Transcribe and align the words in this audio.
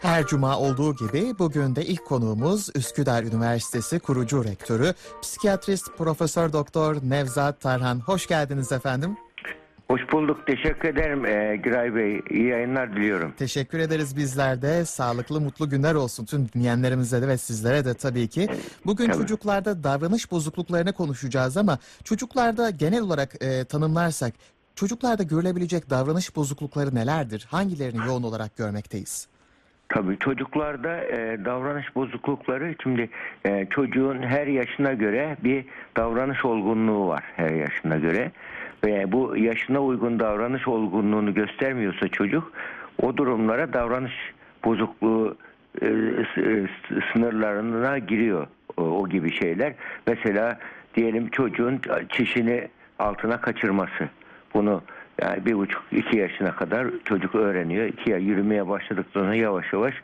Her 0.00 0.26
cuma 0.26 0.58
olduğu 0.58 0.96
gibi 0.96 1.38
bugün 1.38 1.76
de 1.76 1.84
ilk 1.84 2.04
konuğumuz 2.04 2.68
Üsküdar 2.76 3.22
Üniversitesi 3.22 3.98
kurucu 3.98 4.44
rektörü, 4.44 4.94
psikiyatrist 5.22 5.96
Profesör 5.98 6.52
Doktor 6.52 6.96
Nevzat 7.02 7.60
Tarhan. 7.60 8.00
Hoş 8.00 8.26
geldiniz 8.26 8.72
efendim. 8.72 9.16
Hoş 9.88 10.00
bulduk. 10.12 10.46
Teşekkür 10.46 10.88
ederim 10.88 11.26
ee, 11.26 11.56
Giray 11.56 11.94
Bey. 11.94 12.20
İyi 12.30 12.46
yayınlar 12.46 12.96
diliyorum. 12.96 13.32
Teşekkür 13.38 13.78
ederiz 13.78 14.16
bizler 14.16 14.62
de. 14.62 14.84
Sağlıklı, 14.84 15.40
mutlu 15.40 15.70
günler 15.70 15.94
olsun 15.94 16.24
tüm 16.24 16.48
dinleyenlerimize 16.48 17.22
de 17.22 17.28
ve 17.28 17.38
sizlere 17.38 17.84
de 17.84 17.94
tabii 17.94 18.28
ki. 18.28 18.48
Bugün 18.86 19.06
Tabii. 19.06 19.16
çocuklarda 19.16 19.84
davranış 19.84 20.30
bozukluklarını 20.30 20.92
konuşacağız 20.92 21.56
ama 21.56 21.78
çocuklarda 22.04 22.70
genel 22.70 23.00
olarak 23.00 23.42
e, 23.42 23.64
tanımlarsak 23.64 24.32
çocuklarda 24.74 25.22
görülebilecek 25.22 25.90
davranış 25.90 26.36
bozuklukları 26.36 26.94
nelerdir? 26.94 27.46
Hangilerini 27.50 28.06
yoğun 28.06 28.22
olarak 28.22 28.56
görmekteyiz? 28.56 29.28
Tabii 29.90 30.18
çocuklarda 30.18 31.04
e, 31.04 31.44
davranış 31.44 31.96
bozuklukları 31.96 32.74
şimdi 32.82 33.10
e, 33.46 33.66
çocuğun 33.70 34.22
her 34.22 34.46
yaşına 34.46 34.92
göre 34.92 35.36
bir 35.44 35.64
davranış 35.96 36.44
olgunluğu 36.44 37.08
var 37.08 37.22
her 37.36 37.50
yaşına 37.50 37.96
göre. 37.96 38.30
Ve 38.84 39.12
bu 39.12 39.36
yaşına 39.36 39.80
uygun 39.80 40.20
davranış 40.20 40.68
olgunluğunu 40.68 41.34
göstermiyorsa 41.34 42.08
çocuk 42.08 42.52
o 43.02 43.16
durumlara 43.16 43.72
davranış 43.72 44.12
bozukluğu 44.64 45.36
e, 45.82 45.86
e, 45.86 46.66
sınırlarına 47.12 47.98
giriyor 47.98 48.46
o, 48.76 48.82
o 48.82 49.08
gibi 49.08 49.32
şeyler. 49.32 49.72
Mesela 50.06 50.58
diyelim 50.94 51.30
çocuğun 51.30 51.80
çişini 52.08 52.68
altına 52.98 53.40
kaçırması. 53.40 54.08
Bunu 54.54 54.82
yani 55.22 55.46
bir 55.46 55.54
buçuk 55.54 55.82
iki 55.92 56.18
yaşına 56.18 56.56
kadar 56.56 56.86
çocuk 57.04 57.34
öğreniyor. 57.34 57.84
İki 57.84 58.10
yürümeye 58.10 58.68
başladıktan 58.68 59.20
sonra 59.20 59.34
yavaş 59.34 59.72
yavaş 59.72 59.94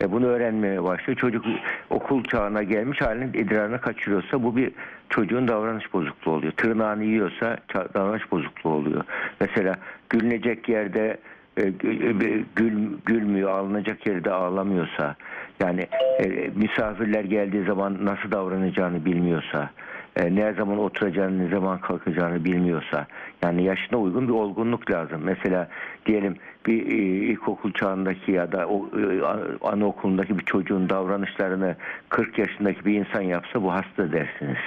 e, 0.00 0.12
bunu 0.12 0.26
öğrenmeye 0.26 0.84
başlıyor. 0.84 1.18
Çocuk 1.18 1.44
okul 1.90 2.24
çağına 2.24 2.62
gelmiş 2.62 3.00
halinin 3.00 3.32
idrarını 3.32 3.80
kaçırıyorsa 3.80 4.42
bu 4.42 4.56
bir 4.56 4.72
çocuğun 5.08 5.48
davranış 5.48 5.92
bozukluğu 5.92 6.32
oluyor. 6.32 6.52
Tırnağını 6.52 7.04
yiyorsa 7.04 7.58
davranış 7.94 8.32
bozukluğu 8.32 8.70
oluyor. 8.70 9.04
Mesela 9.40 9.78
gülünecek 10.10 10.68
yerde 10.68 11.18
e, 11.56 11.62
gül, 11.62 12.44
gül- 12.56 12.98
gülmüyor, 13.06 13.50
ağlanacak 13.50 14.06
yerde 14.06 14.30
ağlamıyorsa, 14.30 15.16
yani 15.60 15.86
e, 16.18 16.50
misafirler 16.54 17.24
geldiği 17.24 17.64
zaman 17.64 18.04
nasıl 18.04 18.30
davranacağını 18.30 19.04
bilmiyorsa, 19.04 19.70
e, 20.16 20.34
ne 20.34 20.52
zaman 20.52 20.78
oturacağını, 20.78 21.44
ne 21.44 21.48
zaman 21.48 21.80
kalkacağını 21.80 22.44
bilmiyorsa, 22.44 23.06
yani 23.44 23.64
yaşına 23.64 23.98
uygun 23.98 24.28
bir 24.28 24.32
olgunluk 24.32 24.90
lazım. 24.90 25.20
Mesela 25.24 25.68
diyelim 26.06 26.36
bir 26.66 26.86
e, 26.86 26.96
ilkokul 27.32 27.72
çağındaki 27.72 28.32
ya 28.32 28.52
da 28.52 28.66
o 28.68 28.90
e, 28.98 29.22
anaokulundaki 29.68 30.38
bir 30.38 30.44
çocuğun 30.44 30.90
davranışlarını 30.90 31.76
40 32.08 32.38
yaşındaki 32.38 32.84
bir 32.84 32.94
insan 32.94 33.22
yapsa 33.22 33.62
bu 33.62 33.72
hasta 33.72 34.12
dersiniz. 34.12 34.58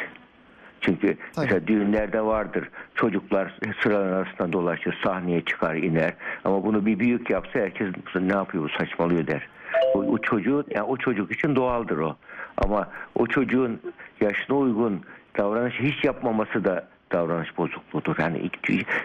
Çünkü 0.82 1.08
Tabii. 1.08 1.18
mesela 1.38 1.68
düğünlerde 1.68 2.22
vardır. 2.22 2.70
Çocuklar 2.96 3.58
sıralar 3.84 4.08
arasında 4.08 4.54
dolaşır, 4.54 5.00
sahneye 5.04 5.42
çıkar, 5.42 5.76
iner. 5.76 6.14
Ama 6.44 6.64
bunu 6.64 6.86
bir 6.86 7.00
büyük 7.00 7.30
yapsa 7.30 7.60
herkes 7.60 7.88
ne 8.16 8.34
yapıyor 8.34 8.64
bu 8.64 8.70
saçmalıyor 8.70 9.28
der. 9.28 9.48
O, 9.94 10.00
o 10.00 10.18
çocuğun 10.18 10.66
yani 10.70 10.84
o 10.84 10.98
çocuk 10.98 11.32
için 11.32 11.56
doğaldır 11.56 11.98
o. 11.98 12.16
Ama 12.58 12.88
o 13.16 13.28
çocuğun 13.28 13.82
yaşına 14.22 14.58
uygun 14.58 15.02
davranış 15.38 15.80
hiç 15.80 16.04
yapmaması 16.04 16.66
da 16.66 16.88
davranış 17.12 17.58
bozukluğudur. 17.58 18.16
Yani 18.20 18.50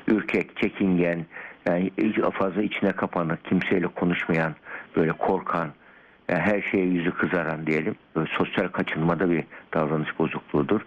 ürkek, 0.07 0.57
çekingen, 0.57 1.27
yani 1.67 1.91
fazla 2.33 2.63
içine 2.63 2.93
kapanık, 2.93 3.45
kimseyle 3.45 3.87
konuşmayan, 3.87 4.55
böyle 4.97 5.13
korkan, 5.13 5.69
yani 6.29 6.41
her 6.41 6.63
şeye 6.63 6.87
yüzü 6.87 7.11
kızaran 7.11 7.67
diyelim. 7.67 7.95
Böyle 8.17 8.31
sosyal 8.39 8.69
kaçınmada 8.69 9.31
bir 9.31 9.45
davranış 9.75 10.19
bozukluğudur. 10.19 10.81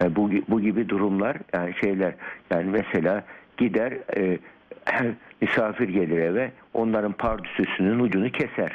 Yani 0.00 0.16
bu, 0.16 0.30
bu 0.48 0.60
gibi 0.60 0.88
durumlar 0.88 1.36
yani 1.52 1.74
şeyler 1.80 2.14
yani 2.50 2.70
mesela 2.70 3.24
gider 3.56 3.92
e, 4.16 4.38
misafir 5.40 5.88
gelir 5.88 6.18
eve 6.18 6.52
onların 6.74 7.12
pardüsüsünün 7.12 7.98
ucunu 7.98 8.30
keser 8.30 8.72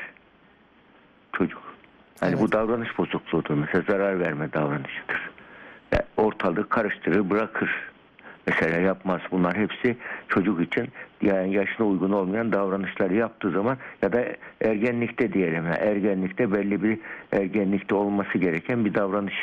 çocuk. 1.34 1.62
Yani 2.22 2.32
Evet. 2.34 2.42
bu 2.42 2.52
davranış 2.52 2.98
bozukluğudur. 2.98 3.54
Mesela 3.54 3.84
zarar 3.88 4.20
verme 4.20 4.54
davranışıdır. 4.54 5.35
Yani 5.94 6.04
ortalığı 6.18 6.70
karıştırır 6.70 7.30
bırakır. 7.30 7.70
Mesela 8.48 8.80
yapmaz. 8.80 9.22
Bunlar 9.32 9.58
hepsi 9.58 9.98
çocuk 10.28 10.62
için 10.62 10.88
yani 11.22 11.54
yaşına 11.54 11.88
uygun 11.88 12.12
olmayan 12.12 12.54
davranışları 12.54 13.14
yaptığı 13.14 13.52
zaman 13.52 13.78
ya 14.02 14.14
da 14.14 14.26
ergenlikte 14.62 15.34
diyelim. 15.34 15.66
Yani 15.66 15.78
ergenlikte 15.80 16.54
belli 16.54 16.84
bir 16.84 17.00
ergenlikte 17.32 17.96
olması 17.96 18.38
gereken 18.38 18.86
bir 18.86 18.94
davranış 18.94 19.36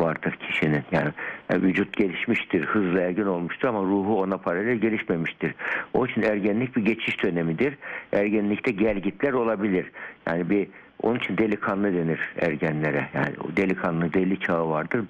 vardır 0.00 0.38
kişinin. 0.48 0.82
Yani, 0.92 1.10
yani 1.50 1.62
vücut 1.62 1.96
gelişmiştir, 1.96 2.64
hızlı 2.64 3.00
ergen 3.00 3.26
olmuştur 3.26 3.68
ama 3.68 3.82
ruhu 3.82 4.20
ona 4.20 4.36
paralel 4.36 4.76
gelişmemiştir. 4.76 5.54
O 5.94 6.06
için 6.06 6.22
ergenlik 6.22 6.76
bir 6.76 6.84
geçiş 6.84 7.22
dönemidir. 7.22 7.74
Ergenlikte 8.12 8.70
gelgitler 8.70 9.32
olabilir. 9.32 9.90
Yani 10.26 10.50
bir 10.50 10.68
onun 11.02 11.18
için 11.18 11.38
delikanlı 11.38 11.94
denir 11.94 12.20
ergenlere. 12.40 13.08
Yani 13.14 13.34
o 13.44 13.56
delikanlı 13.56 14.12
deli 14.12 14.40
çağı 14.40 14.68
vardır. 14.68 15.04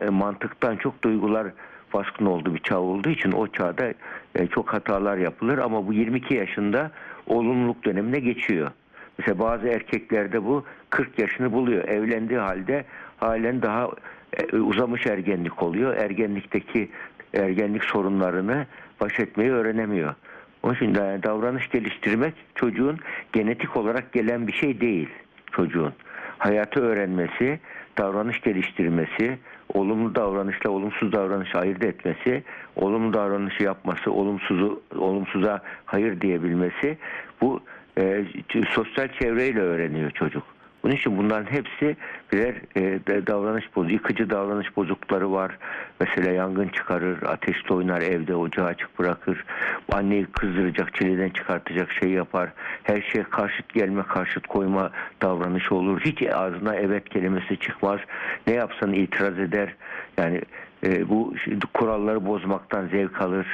E, 0.00 0.08
mantıktan 0.10 0.76
çok 0.76 1.04
duygular 1.04 1.46
baskın 1.94 2.26
olduğu 2.26 2.54
bir 2.54 2.60
çağ 2.60 2.78
olduğu 2.78 3.10
için 3.10 3.32
o 3.32 3.48
çağda 3.48 3.94
e, 4.34 4.46
çok 4.46 4.72
hatalar 4.72 5.16
yapılır 5.16 5.58
ama 5.58 5.86
bu 5.86 5.92
22 5.92 6.34
yaşında 6.34 6.90
olumluluk 7.26 7.84
dönemine 7.84 8.18
geçiyor. 8.18 8.70
Mesela 9.18 9.38
bazı 9.38 9.68
erkeklerde 9.68 10.44
bu 10.44 10.64
40 10.90 11.18
yaşını 11.18 11.52
buluyor. 11.52 11.88
Evlendiği 11.88 12.38
halde 12.38 12.84
halen 13.16 13.62
daha 13.62 13.90
e, 14.32 14.56
uzamış 14.56 15.06
ergenlik 15.06 15.62
oluyor. 15.62 15.96
Ergenlikteki 15.96 16.88
ergenlik 17.34 17.84
sorunlarını 17.84 18.66
baş 19.00 19.20
etmeyi 19.20 19.50
öğrenemiyor. 19.50 20.14
Onun 20.62 20.74
için 20.74 20.94
davranış 20.94 21.68
geliştirmek 21.68 22.34
çocuğun 22.54 22.98
genetik 23.32 23.76
olarak 23.76 24.12
gelen 24.12 24.46
bir 24.46 24.52
şey 24.52 24.80
değil 24.80 25.08
çocuğun. 25.52 25.92
Hayatı 26.38 26.80
öğrenmesi, 26.80 27.60
davranış 27.98 28.40
geliştirmesi, 28.40 29.38
olumlu 29.74 30.14
davranışla 30.14 30.70
olumsuz 30.70 31.12
davranışı 31.12 31.58
ayırt 31.58 31.84
etmesi, 31.84 32.42
olumlu 32.76 33.14
davranışı 33.14 33.62
yapması, 33.62 34.12
olumsuzu 34.12 34.82
olumsuza 34.98 35.62
hayır 35.84 36.20
diyebilmesi 36.20 36.98
bu 37.40 37.60
e, 37.98 38.24
sosyal 38.70 39.08
çevreyle 39.08 39.60
öğreniyor 39.60 40.10
çocuk. 40.10 40.55
Bunun 40.86 40.96
için 40.96 41.18
bunların 41.18 41.52
hepsi 41.52 41.96
birer 42.32 42.54
e, 42.76 43.26
davranış 43.26 43.76
bozu, 43.76 43.90
yıkıcı 43.90 44.30
davranış 44.30 44.76
bozuklukları 44.76 45.32
var. 45.32 45.58
Mesela 46.00 46.30
yangın 46.30 46.68
çıkarır, 46.68 47.22
ateşte 47.22 47.74
oynar, 47.74 48.02
evde 48.02 48.34
ocağı 48.34 48.66
açık 48.66 48.98
bırakır. 48.98 49.44
Anneyi 49.92 50.26
kızdıracak, 50.26 50.94
çileden 50.94 51.28
çıkartacak 51.28 51.92
şey 51.92 52.10
yapar. 52.10 52.52
Her 52.82 53.02
şeye 53.02 53.24
karşıt 53.24 53.74
gelme, 53.74 54.02
karşıt 54.02 54.46
koyma 54.46 54.90
davranışı 55.22 55.74
olur. 55.74 56.00
Hiç 56.00 56.22
ağzına 56.22 56.74
evet 56.74 57.08
kelimesi 57.08 57.56
çıkmaz. 57.56 58.00
Ne 58.46 58.52
yapsan 58.52 58.92
itiraz 58.92 59.38
eder. 59.38 59.74
Yani 60.18 60.40
e, 60.84 61.08
bu 61.08 61.34
kuralları 61.74 62.26
bozmaktan 62.26 62.88
zevk 62.88 63.20
alır. 63.22 63.46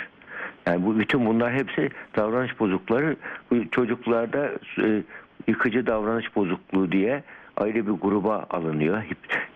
Yani 0.66 0.86
bu 0.86 0.98
bütün 0.98 1.26
bunlar 1.26 1.52
hepsi 1.52 1.90
davranış 2.16 2.60
bozukları. 2.60 3.16
Bu 3.50 3.70
çocuklarda 3.70 4.50
e, 4.78 5.02
yıkıcı 5.46 5.86
davranış 5.86 6.36
bozukluğu 6.36 6.92
diye 6.92 7.22
ayrı 7.56 7.86
bir 7.86 7.92
gruba 7.92 8.46
alınıyor. 8.50 9.02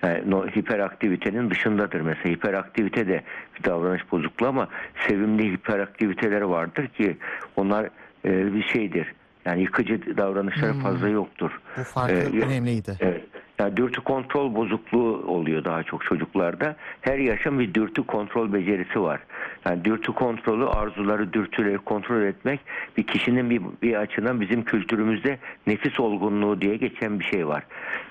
Yani 0.03 0.31
no- 0.31 0.47
hiperaktivitenin 0.47 1.51
dışındadır 1.51 2.01
mesela. 2.01 2.35
Hiperaktivite 2.35 3.09
de 3.09 3.23
bir 3.59 3.65
davranış 3.65 4.13
bozukluğu 4.13 4.47
ama 4.49 4.69
sevimli 5.09 5.53
hiperaktiviteler 5.53 6.41
vardır 6.41 6.87
ki 6.87 7.17
onlar 7.57 7.89
e, 8.25 8.55
bir 8.55 8.63
şeydir. 8.63 9.13
Yani 9.45 9.61
yıkıcı 9.63 10.17
davranışları 10.17 10.73
Hmm. 10.73 10.81
fazla 10.81 11.09
yoktur. 11.09 11.61
Bu 11.79 11.83
farkı 11.85 12.13
Ee, 12.15 12.43
önemliydi. 12.45 12.97
Evet. 13.01 13.25
Yani 13.59 13.77
dürtü 13.77 14.01
kontrol 14.01 14.55
bozukluğu 14.55 15.25
oluyor 15.27 15.65
daha 15.65 15.83
çok 15.83 16.05
çocuklarda. 16.05 16.77
Her 17.01 17.19
yaşın 17.19 17.59
bir 17.59 17.75
dürtü 17.75 18.07
kontrol 18.07 18.53
becerisi 18.53 19.03
var. 19.03 19.21
Yani 19.67 19.85
dürtü 19.85 20.13
kontrolü, 20.13 20.67
arzuları, 20.67 21.33
dürtüleri 21.33 21.79
kontrol 21.79 22.23
etmek 22.23 22.61
bir 22.97 23.03
kişinin 23.03 23.51
bir, 23.51 23.63
bir 23.83 23.95
açıdan 23.95 24.41
bizim 24.41 24.65
kültürümüzde 24.65 25.39
nefis 25.67 26.01
olgunluğu 26.01 26.61
diye 26.61 26.77
geçen 26.77 27.21
bir 27.21 27.25
şey 27.25 27.47
var. 27.49 27.63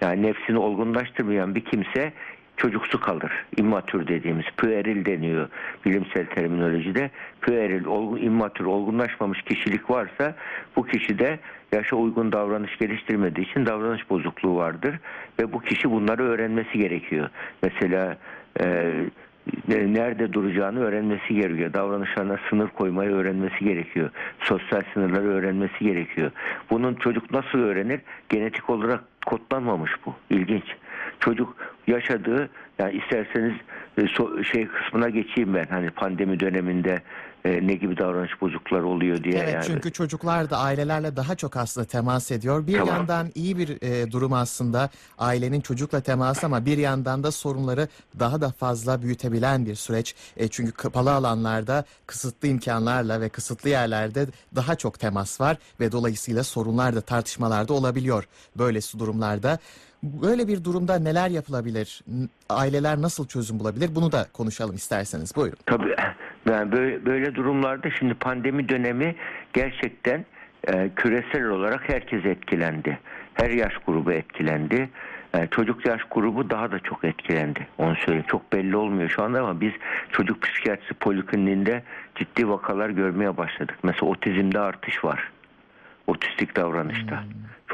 Yani 0.01 0.21
nefsini 0.21 0.57
olgunlaştırmayan 0.57 1.55
bir 1.55 1.65
kimse 1.65 2.13
çocuksu 2.57 2.99
kalır. 2.99 3.31
İmmatür 3.57 4.07
dediğimiz 4.07 4.45
pueril 4.57 5.05
deniyor 5.05 5.47
bilimsel 5.85 6.25
terminolojide. 6.25 7.11
Pueril, 7.41 7.85
olgun, 7.85 8.21
immatür, 8.21 8.65
olgunlaşmamış 8.65 9.41
kişilik 9.41 9.89
varsa 9.89 10.35
bu 10.75 10.85
kişide 10.85 11.39
yaşa 11.71 11.95
uygun 11.95 12.31
davranış 12.31 12.77
geliştirmediği 12.77 13.49
için 13.49 13.65
davranış 13.65 14.09
bozukluğu 14.09 14.55
vardır 14.55 14.99
ve 15.39 15.53
bu 15.53 15.59
kişi 15.61 15.91
bunları 15.91 16.23
öğrenmesi 16.23 16.79
gerekiyor. 16.79 17.29
Mesela 17.63 18.17
e, 18.59 18.93
ne- 19.67 19.93
nerede 19.93 20.33
duracağını 20.33 20.79
öğrenmesi 20.79 21.35
gerekiyor. 21.35 21.73
Davranışlarına 21.73 22.37
sınır 22.49 22.67
koymayı 22.67 23.11
öğrenmesi 23.11 23.65
gerekiyor. 23.65 24.09
Sosyal 24.39 24.81
sınırları 24.93 25.27
öğrenmesi 25.27 25.79
gerekiyor. 25.79 26.31
Bunun 26.69 26.95
çocuk 26.95 27.31
nasıl 27.31 27.59
öğrenir? 27.59 28.01
Genetik 28.29 28.69
olarak 28.69 29.03
kodlanmamış 29.25 29.91
bu. 30.05 30.13
İlginç. 30.29 30.65
Çocuk 31.19 31.55
yaşadığı 31.87 32.49
yani 32.79 32.97
isterseniz 32.97 33.53
e, 33.97 34.07
şey 34.43 34.67
kısmına 34.67 35.09
geçeyim 35.09 35.53
ben. 35.53 35.65
Hani 35.69 35.89
pandemi 35.89 36.39
döneminde 36.39 37.01
e, 37.45 37.67
ne 37.67 37.73
gibi 37.73 37.97
davranış 37.97 38.41
bozuklukları 38.41 38.87
oluyor 38.87 39.23
diye. 39.23 39.39
Evet 39.39 39.53
yani. 39.53 39.65
çünkü 39.65 39.91
çocuklar 39.91 40.49
da 40.49 40.57
ailelerle 40.57 41.15
daha 41.15 41.35
çok 41.35 41.57
aslında 41.57 41.87
temas 41.87 42.31
ediyor. 42.31 42.67
Bir 42.67 42.77
Tamam. 42.77 42.95
yandan 42.95 43.27
iyi 43.35 43.57
bir 43.57 43.81
e, 43.81 44.11
durum 44.11 44.33
aslında 44.33 44.89
ailenin 45.17 45.61
çocukla 45.61 46.01
teması 46.01 46.45
ama 46.45 46.65
bir 46.65 46.77
yandan 46.77 47.23
da 47.23 47.31
sorunları 47.31 47.87
daha 48.19 48.41
da 48.41 48.49
fazla 48.49 49.01
büyütebilen 49.01 49.65
bir 49.65 49.75
süreç. 49.75 50.15
E, 50.37 50.47
çünkü 50.47 50.71
kapalı 50.71 51.13
alanlarda 51.13 51.85
kısıtlı 52.07 52.47
imkanlarla 52.47 53.21
ve 53.21 53.29
kısıtlı 53.29 53.69
yerlerde 53.69 54.27
daha 54.55 54.75
çok 54.75 54.99
temas 54.99 55.41
var 55.41 55.57
ve 55.79 55.91
dolayısıyla 55.91 56.43
sorunlar 56.43 56.95
da 56.95 57.01
tartışmalar 57.01 57.67
da 57.67 57.73
olabiliyor 57.73 58.27
böylesi 58.57 58.99
durumlarda. 58.99 59.59
Böyle 60.21 60.47
bir 60.47 60.63
durumda 60.63 60.99
neler 60.99 61.29
yapılabilir? 61.29 62.01
Aileler 62.49 63.01
nasıl 63.01 63.27
çözüm 63.27 63.59
bulabilir? 63.59 63.89
Bunu 63.95 64.11
da 64.11 64.25
konuşalım 64.33 64.75
isterseniz. 64.75 65.35
Buyurun. 65.35 65.57
Tabii 65.65 65.95
yani 66.49 66.71
böyle, 66.71 67.05
böyle 67.05 67.35
durumlarda 67.35 67.89
şimdi 67.91 68.13
pandemi 68.13 68.69
dönemi 68.69 69.15
gerçekten 69.53 70.25
e, 70.67 70.89
küresel 70.95 71.45
olarak 71.45 71.89
herkes 71.89 72.25
etkilendi. 72.25 72.99
Her 73.33 73.49
yaş 73.49 73.73
grubu 73.87 74.11
etkilendi. 74.11 74.89
E, 75.33 75.47
çocuk 75.47 75.85
yaş 75.87 76.01
grubu 76.11 76.49
daha 76.49 76.71
da 76.71 76.79
çok 76.79 77.03
etkilendi. 77.03 77.67
Onu 77.77 77.95
söyleyeyim. 77.95 78.25
Çok 78.27 78.53
belli 78.53 78.75
olmuyor 78.75 79.09
şu 79.09 79.23
anda 79.23 79.39
ama 79.39 79.61
biz 79.61 79.71
çocuk 80.11 80.41
psikiyatrisi 80.41 80.93
polikliniğinde 80.93 81.83
ciddi 82.15 82.49
vakalar 82.49 82.89
görmeye 82.89 83.37
başladık. 83.37 83.75
Mesela 83.83 84.11
otizmde 84.11 84.59
artış 84.59 85.03
var. 85.03 85.31
Otistik 86.07 86.55
davranışta 86.55 87.23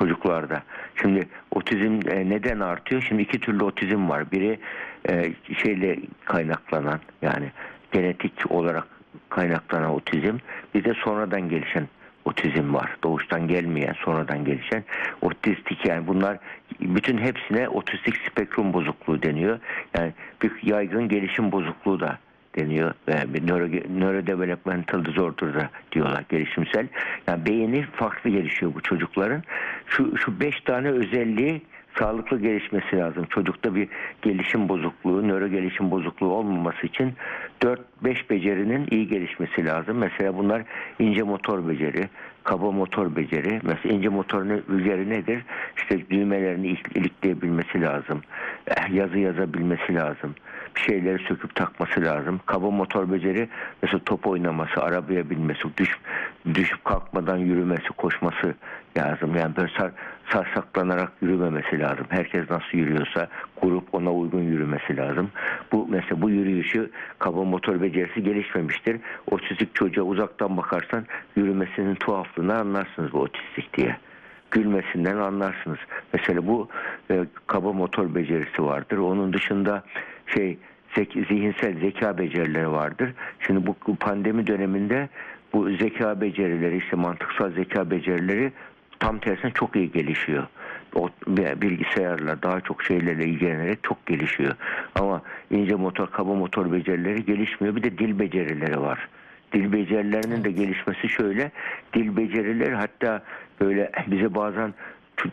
çocuklarda. 0.01 0.63
Şimdi 1.01 1.27
otizm 1.51 1.99
e, 2.07 2.29
neden 2.29 2.59
artıyor? 2.59 3.05
Şimdi 3.07 3.21
iki 3.21 3.39
türlü 3.39 3.63
otizm 3.63 4.09
var. 4.09 4.31
Biri 4.31 4.59
e, 5.09 5.33
şeyle 5.63 5.99
kaynaklanan 6.25 6.99
yani 7.21 7.51
genetik 7.91 8.51
olarak 8.51 8.87
kaynaklanan 9.29 9.91
otizm. 9.91 10.37
Bir 10.75 10.83
de 10.83 10.93
sonradan 10.93 11.49
gelişen 11.49 11.87
otizm 12.25 12.73
var. 12.73 12.97
Doğuştan 13.03 13.47
gelmeyen, 13.47 13.93
sonradan 13.93 14.45
gelişen 14.45 14.83
otistik 15.21 15.85
yani 15.85 16.07
bunlar 16.07 16.37
bütün 16.79 17.17
hepsine 17.17 17.69
otistik 17.69 18.17
spektrum 18.31 18.73
bozukluğu 18.73 19.23
deniyor. 19.23 19.59
Yani 19.97 20.13
bir 20.41 20.51
yaygın 20.63 21.09
gelişim 21.09 21.51
bozukluğu 21.51 21.99
da 21.99 22.17
deniyor. 22.55 22.93
Nöro, 23.47 23.67
neurodevelopmental 23.99 25.05
disorder 25.05 25.53
da 25.53 25.69
diyorlar 25.91 26.23
gelişimsel. 26.29 26.87
Yani 27.27 27.45
beyni 27.45 27.81
farklı 27.81 28.29
gelişiyor 28.29 28.73
bu 28.75 28.81
çocukların. 28.81 29.43
Şu, 29.87 30.17
şu 30.17 30.39
beş 30.39 30.61
tane 30.61 30.87
özelliği 30.89 31.61
sağlıklı 31.99 32.39
gelişmesi 32.41 32.97
lazım. 32.97 33.25
Çocukta 33.29 33.75
bir 33.75 33.87
gelişim 34.21 34.69
bozukluğu, 34.69 35.27
nöro 35.27 35.47
gelişim 35.47 35.91
bozukluğu 35.91 36.29
olmaması 36.33 36.87
için 36.87 37.13
4-5 37.61 37.77
becerinin 38.29 38.87
iyi 38.91 39.07
gelişmesi 39.07 39.65
lazım. 39.65 39.97
Mesela 39.97 40.37
bunlar 40.37 40.61
ince 40.99 41.23
motor 41.23 41.67
beceri, 41.69 42.09
kaba 42.43 42.71
motor 42.71 43.15
beceri. 43.15 43.59
Mesela 43.63 43.95
ince 43.95 44.09
motor 44.09 44.45
ne- 44.49 44.61
beceri 44.79 45.09
nedir? 45.09 45.43
İşte 45.77 46.09
düğmelerini 46.09 46.67
ilik- 46.67 46.97
ilikleyebilmesi 46.97 47.81
lazım. 47.81 48.21
Eh, 48.67 48.89
Yazı 48.93 49.19
yazabilmesi 49.19 49.93
lazım. 49.95 50.35
Bir 50.75 50.81
şeyleri 50.81 51.23
söküp 51.23 51.55
takması 51.55 52.01
lazım. 52.01 52.39
Kaba 52.45 52.71
motor 52.71 53.11
beceri 53.11 53.49
mesela 53.83 54.01
top 54.05 54.27
oynaması, 54.27 54.81
arabaya 54.81 55.29
binmesi, 55.29 55.61
düş, 55.77 55.89
düşüp 56.53 56.85
kalkmadan 56.85 57.37
yürümesi, 57.37 57.87
koşması 57.97 58.55
lazım. 58.97 59.35
Yani 59.35 59.55
böyle 59.55 59.71
sar, 59.77 59.91
sarsaklanarak 60.29 61.11
yürümemesi 61.21 61.79
lazım. 61.79 62.05
Herkes 62.09 62.49
nasıl 62.49 62.77
yürüyorsa 62.77 63.27
grup 63.61 63.95
ona 63.95 64.13
uygun 64.13 64.41
yürümesi 64.41 64.97
lazım. 64.97 65.31
Bu 65.71 65.87
mesela 65.89 66.21
bu 66.21 66.29
yürüyüşü 66.29 66.91
kaba 67.19 67.43
motor 67.43 67.81
becerisi 67.81 68.23
gelişmemiştir. 68.23 68.99
Otistik 69.31 69.75
çocuğa 69.75 70.03
uzaktan 70.03 70.57
bakarsan 70.57 71.05
yürümesinin 71.35 71.95
tuhaflığını 71.95 72.55
anlarsınız 72.57 73.13
bu 73.13 73.19
otistik 73.19 73.77
diye 73.77 73.97
gülmesinden 74.51 75.17
anlarsınız. 75.17 75.79
Mesela 76.13 76.47
bu 76.47 76.69
e, 77.11 77.25
kaba 77.47 77.73
motor 77.73 78.15
becerisi 78.15 78.63
vardır. 78.63 78.97
Onun 78.97 79.33
dışında 79.33 79.83
şey 80.33 80.57
zihinsel 81.29 81.79
zeka 81.79 82.17
becerileri 82.17 82.71
vardır. 82.71 83.13
Şimdi 83.39 83.67
bu 83.67 83.95
pandemi 83.95 84.47
döneminde 84.47 85.09
bu 85.53 85.69
zeka 85.69 86.21
becerileri 86.21 86.77
işte 86.77 86.95
mantıksal 86.95 87.51
zeka 87.51 87.91
becerileri 87.91 88.51
tam 88.99 89.19
tersine 89.19 89.51
çok 89.51 89.75
iyi 89.75 89.91
gelişiyor. 89.91 90.47
O 90.95 91.09
bilgisayarla 91.37 92.41
daha 92.43 92.61
çok 92.61 92.83
şeylerle 92.83 93.25
ilgilenerek 93.25 93.83
çok 93.83 94.05
gelişiyor. 94.05 94.55
Ama 94.95 95.21
ince 95.51 95.75
motor, 95.75 96.07
kaba 96.07 96.33
motor 96.33 96.71
becerileri 96.71 97.25
gelişmiyor. 97.25 97.75
Bir 97.75 97.83
de 97.83 97.97
dil 97.97 98.19
becerileri 98.19 98.81
var. 98.81 99.09
Dil 99.53 99.73
becerilerinin 99.73 100.43
de 100.43 100.51
gelişmesi 100.51 101.09
şöyle. 101.09 101.51
Dil 101.93 102.17
becerileri 102.17 102.75
hatta 102.75 103.23
böyle 103.61 103.91
bize 104.07 104.35
bazen 104.35 104.73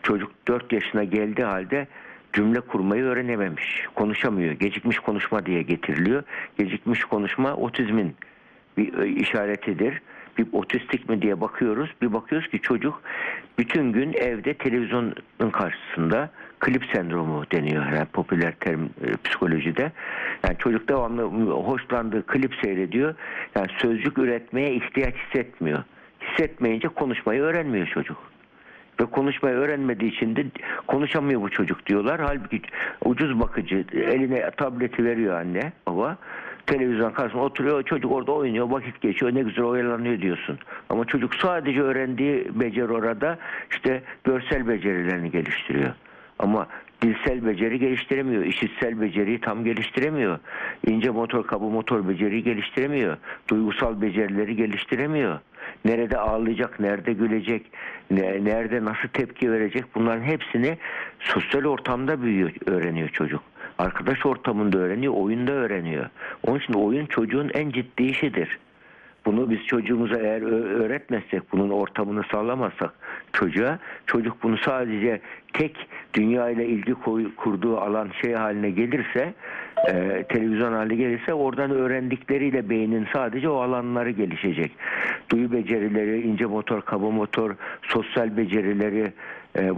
çocuk 0.03 0.31
4 0.47 0.73
yaşına 0.73 1.03
geldiği 1.03 1.43
halde 1.43 1.87
cümle 2.33 2.59
kurmayı 2.59 3.03
öğrenememiş. 3.03 3.87
Konuşamıyor. 3.95 4.51
Gecikmiş 4.51 4.99
konuşma 4.99 5.45
diye 5.45 5.61
getiriliyor. 5.61 6.23
Gecikmiş 6.57 7.03
konuşma 7.03 7.55
otizmin 7.55 8.15
bir 8.77 8.97
e, 8.97 9.07
işaretidir. 9.07 10.01
Bir 10.37 10.47
otistik 10.51 11.09
mi 11.09 11.21
diye 11.21 11.41
bakıyoruz. 11.41 11.89
Bir 12.01 12.13
bakıyoruz 12.13 12.49
ki 12.49 12.59
çocuk 12.59 13.01
bütün 13.57 13.91
gün 13.91 14.13
evde 14.13 14.53
televizyonun 14.53 15.15
karşısında 15.51 16.29
klip 16.59 16.85
sendromu 16.93 17.43
deniyor 17.51 17.85
yani 17.85 18.05
popüler 18.05 18.53
terim 18.59 18.89
e, 19.05 19.17
psikolojide. 19.23 19.91
Yani 20.43 20.57
çocuk 20.57 20.89
devamlı 20.89 21.23
hoşlandığı 21.51 22.25
klip 22.25 22.55
seyrediyor. 22.55 23.15
Yani 23.55 23.67
sözcük 23.77 24.17
üretmeye 24.17 24.73
ihtiyaç 24.73 25.15
hissetmiyor. 25.15 25.83
Hissetmeyince 26.21 26.87
konuşmayı 26.87 27.41
öğrenmiyor 27.41 27.87
çocuk. 27.87 28.28
Ve 29.01 29.05
konuşmayı 29.05 29.55
öğrenmediği 29.55 30.11
için 30.11 30.35
de 30.35 30.45
konuşamıyor 30.87 31.41
bu 31.41 31.49
çocuk 31.49 31.85
diyorlar. 31.85 32.21
Halbuki 32.21 32.61
ucuz 33.05 33.39
bakıcı 33.39 33.85
eline 33.93 34.51
tableti 34.51 35.05
veriyor 35.05 35.39
anne 35.39 35.71
baba. 35.87 36.17
Televizyon 36.65 37.11
karşısında 37.11 37.43
oturuyor 37.43 37.83
çocuk 37.83 38.11
orada 38.11 38.31
oynuyor 38.31 38.69
vakit 38.69 39.01
geçiyor 39.01 39.35
ne 39.35 39.41
güzel 39.41 39.65
oyalanıyor 39.65 40.21
diyorsun. 40.21 40.59
Ama 40.89 41.05
çocuk 41.05 41.35
sadece 41.35 41.81
öğrendiği 41.81 42.47
beceri 42.59 42.93
orada 42.93 43.37
işte 43.71 44.03
görsel 44.23 44.67
becerilerini 44.67 45.31
geliştiriyor. 45.31 45.93
Ama 46.39 46.67
dilsel 47.01 47.45
beceri 47.45 47.79
geliştiremiyor. 47.79 48.43
işitsel 48.45 49.01
beceriyi 49.01 49.41
tam 49.41 49.63
geliştiremiyor. 49.63 50.39
ince 50.87 51.09
motor, 51.09 51.47
kaba 51.47 51.69
motor 51.69 52.09
beceriyi 52.09 52.43
geliştiremiyor. 52.43 53.17
Duygusal 53.49 54.01
becerileri 54.01 54.55
geliştiremiyor. 54.55 55.39
Nerede 55.85 56.17
ağlayacak, 56.17 56.79
nerede 56.79 57.13
gülecek, 57.13 57.65
ne- 58.11 58.45
nerede 58.45 58.85
nasıl 58.85 59.07
tepki 59.13 59.51
verecek 59.51 59.85
bunların 59.95 60.23
hepsini 60.23 60.77
sosyal 61.19 61.65
ortamda 61.65 62.21
büyüyor, 62.21 62.51
öğreniyor 62.65 63.09
çocuk. 63.09 63.41
Arkadaş 63.77 64.25
ortamında 64.25 64.77
öğreniyor, 64.77 65.13
oyunda 65.13 65.51
öğreniyor. 65.51 66.09
Onun 66.47 66.59
için 66.59 66.73
oyun 66.73 67.05
çocuğun 67.05 67.49
en 67.53 67.69
ciddi 67.69 68.03
işidir. 68.03 68.59
Bunu 69.29 69.49
biz 69.49 69.65
çocuğumuza 69.65 70.15
eğer 70.15 70.41
öğretmezsek, 70.81 71.51
bunun 71.51 71.69
ortamını 71.69 72.23
sağlamazsak 72.31 72.93
çocuğa, 73.33 73.79
çocuk 74.05 74.43
bunu 74.43 74.57
sadece 74.57 75.21
tek 75.53 75.87
dünya 76.13 76.49
ile 76.49 76.65
ilgi 76.65 76.93
koy- 76.93 77.35
kurduğu 77.35 77.77
alan 77.77 78.09
şey 78.21 78.33
haline 78.33 78.69
gelirse, 78.69 79.33
e, 79.87 80.23
televizyon 80.23 80.73
haline 80.73 80.95
gelirse 80.95 81.33
oradan 81.33 81.71
öğrendikleriyle 81.71 82.69
beynin 82.69 83.07
sadece 83.13 83.49
o 83.49 83.55
alanları 83.55 84.09
gelişecek. 84.09 84.71
Duyu 85.29 85.51
becerileri, 85.51 86.21
ince 86.21 86.45
motor, 86.45 86.81
kaba 86.81 87.09
motor, 87.09 87.55
sosyal 87.81 88.37
becerileri, 88.37 89.13
e, 89.55 89.71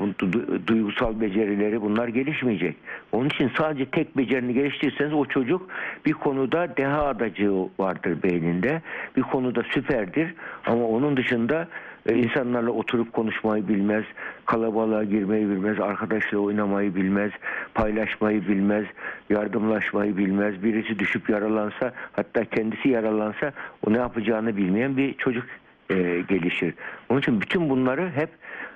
duygusal 0.68 1.22
becerileri 1.22 1.82
bunlar 1.82 2.08
gelişmeyecek. 2.08 2.76
Onun 3.12 3.30
için 3.30 3.52
sadece 3.58 3.86
tek 3.86 4.18
becerini 4.18 4.54
geliştirirseniz 4.54 5.14
o 5.14 5.26
çocuk 5.26 5.70
bir 6.06 6.14
konuda 6.14 6.78
deha 6.78 7.06
adacığı 7.06 7.70
vardır 7.80 8.24
beyninde. 8.24 8.82
Bir 9.18 9.22
konuda 9.22 9.64
süperdir 9.64 10.34
ama 10.66 10.88
onun 10.88 11.18
dışında 11.18 11.68
e, 12.06 12.14
insanlarla 12.16 12.72
oturup 12.72 13.14
konuşmayı 13.14 13.68
bilmez, 13.68 14.04
kalabalığa 14.46 15.04
girmeyi 15.04 15.50
bilmez, 15.50 15.80
arkadaşla 15.80 16.38
oynamayı 16.38 16.96
bilmez, 16.96 17.32
paylaşmayı 17.74 18.48
bilmez, 18.48 18.86
yardımlaşmayı 19.30 20.18
bilmez. 20.18 20.64
Birisi 20.64 21.00
düşüp 21.00 21.30
yaralansa 21.30 21.94
hatta 22.12 22.46
kendisi 22.46 22.90
yaralansa 22.90 23.52
o 23.88 23.94
ne 23.94 23.98
yapacağını 23.98 24.58
bilmeyen 24.58 24.98
bir 24.98 25.14
çocuk 25.14 25.46
e, 25.90 26.22
gelişir. 26.30 26.74
Onun 27.10 27.20
için 27.20 27.42
bütün 27.42 27.70
bunları 27.70 28.12
hep 28.16 28.30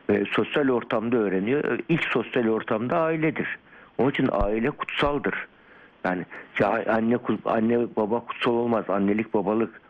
e, 0.10 0.26
sosyal 0.32 0.70
ortamda 0.70 1.18
öğreniyor. 1.18 1.64
E, 1.64 1.82
İlk 1.90 2.04
sosyal 2.04 2.48
ortamda 2.48 3.00
ailedir. 3.00 3.58
Onun 3.98 4.10
için 4.10 4.30
aile 4.32 4.70
kutsaldır. 4.72 5.48
Yani 6.04 6.26
ya 6.60 6.84
anne 6.88 7.18
anne 7.46 7.80
baba 7.96 8.20
kutsal 8.20 8.52
olmaz. 8.52 8.86
Annelik 8.90 9.34
babalık 9.34 9.82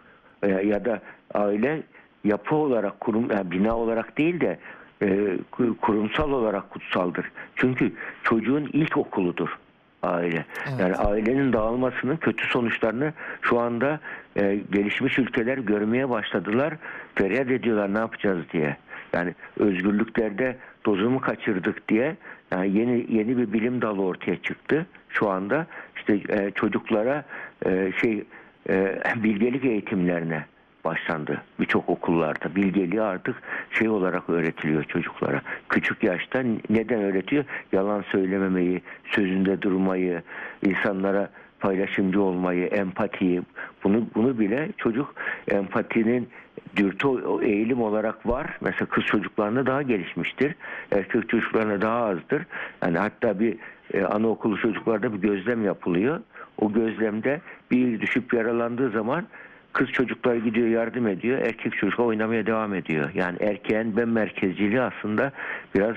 e, 0.43 0.47
ya 0.47 0.85
da 0.85 1.01
aile 1.33 1.81
yapı 2.23 2.55
olarak 2.55 2.99
kurum 2.99 3.31
yani 3.31 3.51
bina 3.51 3.77
olarak 3.77 4.17
değil 4.17 4.41
de 4.41 4.59
e, 5.01 5.05
ku- 5.51 5.77
kurumsal 5.77 6.31
olarak 6.31 6.69
kutsaldır. 6.69 7.31
Çünkü 7.55 7.91
çocuğun 8.23 8.69
ilk 8.73 8.97
okuludur 8.97 9.57
aile. 10.03 10.45
Evet. 10.69 10.79
Yani 10.79 10.95
ailenin 10.95 11.53
dağılmasının 11.53 12.17
kötü 12.17 12.47
sonuçlarını 12.47 13.13
şu 13.41 13.59
anda 13.59 13.99
e, 14.35 14.59
gelişmiş 14.71 15.19
ülkeler 15.19 15.57
görmeye 15.57 16.09
başladılar. 16.09 16.73
Feryat 17.15 17.51
ediyorlar 17.51 17.93
ne 17.93 17.97
yapacağız 17.99 18.45
diye. 18.53 18.77
Yani 19.15 19.35
özgürlüklerde 19.59 20.57
dozunu 20.85 21.19
kaçırdık 21.19 21.89
diye 21.89 22.15
yani 22.51 22.77
yeni 22.77 23.05
yeni 23.09 23.37
bir 23.37 23.53
bilim 23.53 23.81
dalı 23.81 24.01
ortaya 24.01 24.41
çıktı. 24.41 24.85
Şu 25.09 25.29
anda 25.29 25.67
işte 25.95 26.19
e, 26.29 26.51
çocuklara 26.51 27.23
e, 27.65 27.91
şey 28.01 28.23
e, 28.69 29.01
bilgelik 29.23 29.65
eğitimlerine 29.65 30.45
başlandı 30.85 31.41
birçok 31.59 31.89
okullarda. 31.89 32.55
Bilgeliği 32.55 33.01
artık 33.01 33.35
şey 33.71 33.89
olarak 33.89 34.29
öğretiliyor 34.29 34.83
çocuklara. 34.83 35.41
Küçük 35.69 36.03
yaşta 36.03 36.43
neden 36.69 37.01
öğretiyor? 37.01 37.45
Yalan 37.71 38.01
söylememeyi, 38.11 38.81
sözünde 39.11 39.61
durmayı, 39.61 40.21
insanlara 40.65 41.29
paylaşımcı 41.65 42.21
olmayı, 42.21 42.65
empatiyi. 42.65 43.41
Bunu 43.83 44.07
bunu 44.15 44.39
bile 44.39 44.69
çocuk 44.77 45.15
empatinin 45.51 46.29
dürtü 46.75 47.07
eğilim 47.41 47.81
olarak 47.81 48.27
var. 48.27 48.57
Mesela 48.61 48.85
kız 48.85 49.03
çocuklarında 49.03 49.65
daha 49.65 49.81
gelişmiştir. 49.81 50.55
Erkek 50.91 51.29
çocuklarında 51.29 51.81
daha 51.81 52.05
azdır. 52.05 52.45
Yani 52.83 52.97
hatta 52.97 53.39
bir 53.39 53.57
e, 53.93 54.03
anaokulu 54.03 54.57
çocuklarda 54.57 55.13
bir 55.13 55.17
gözlem 55.17 55.65
yapılıyor. 55.65 56.19
O 56.61 56.73
gözlemde 56.73 57.41
bir 57.71 58.01
düşüp 58.01 58.33
yaralandığı 58.33 58.89
zaman 58.89 59.27
Kız 59.73 59.89
çocuklar 59.89 60.35
gidiyor 60.35 60.67
yardım 60.67 61.07
ediyor. 61.07 61.39
Erkek 61.39 61.77
çocuk 61.77 61.99
oynamaya 61.99 62.45
devam 62.45 62.73
ediyor. 62.73 63.09
Yani 63.13 63.37
erkeğin 63.39 63.97
ben 63.97 64.09
merkezciliği 64.09 64.81
aslında 64.81 65.31
biraz 65.75 65.95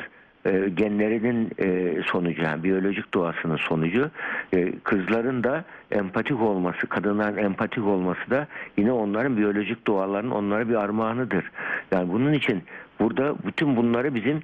e, 0.49 0.69
genlerinin 0.69 1.51
e, 1.59 1.97
sonucu 2.03 2.43
yani 2.43 2.65
biyolojik 2.65 3.15
doğasının 3.15 3.57
sonucu. 3.57 4.11
E, 4.53 4.73
kızların 4.79 5.45
da 5.45 5.65
empatik 5.91 6.41
olması, 6.41 6.87
kadınların 6.87 7.37
empatik 7.37 7.85
olması 7.85 8.31
da 8.31 8.47
yine 8.77 8.93
onların 8.93 9.37
biyolojik 9.37 9.87
doğalarının 9.87 10.31
onlara 10.31 10.69
bir 10.69 10.75
armağanıdır. 10.75 11.51
Yani 11.93 12.13
bunun 12.13 12.33
için 12.33 12.63
burada 13.01 13.35
bütün 13.47 13.77
bunları 13.77 14.15
bizim 14.15 14.43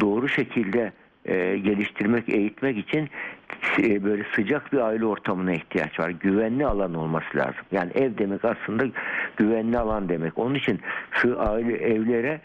doğru 0.00 0.28
şekilde 0.28 0.92
e, 1.24 1.58
geliştirmek, 1.58 2.28
eğitmek 2.28 2.78
için 2.78 3.08
e, 3.78 4.04
böyle 4.04 4.24
sıcak 4.34 4.72
bir 4.72 4.78
aile 4.78 5.06
ortamına 5.06 5.52
ihtiyaç 5.52 6.00
var. 6.00 6.10
Güvenli 6.10 6.66
alan 6.66 6.94
olması 6.94 7.36
lazım. 7.36 7.64
Yani 7.72 7.90
ev 7.94 8.18
demek 8.18 8.44
aslında 8.44 8.84
güvenli 9.36 9.78
alan 9.78 10.08
demek. 10.08 10.38
Onun 10.38 10.54
için 10.54 10.80
sığ 11.14 11.40
aile 11.40 11.76
evlere 11.76 12.40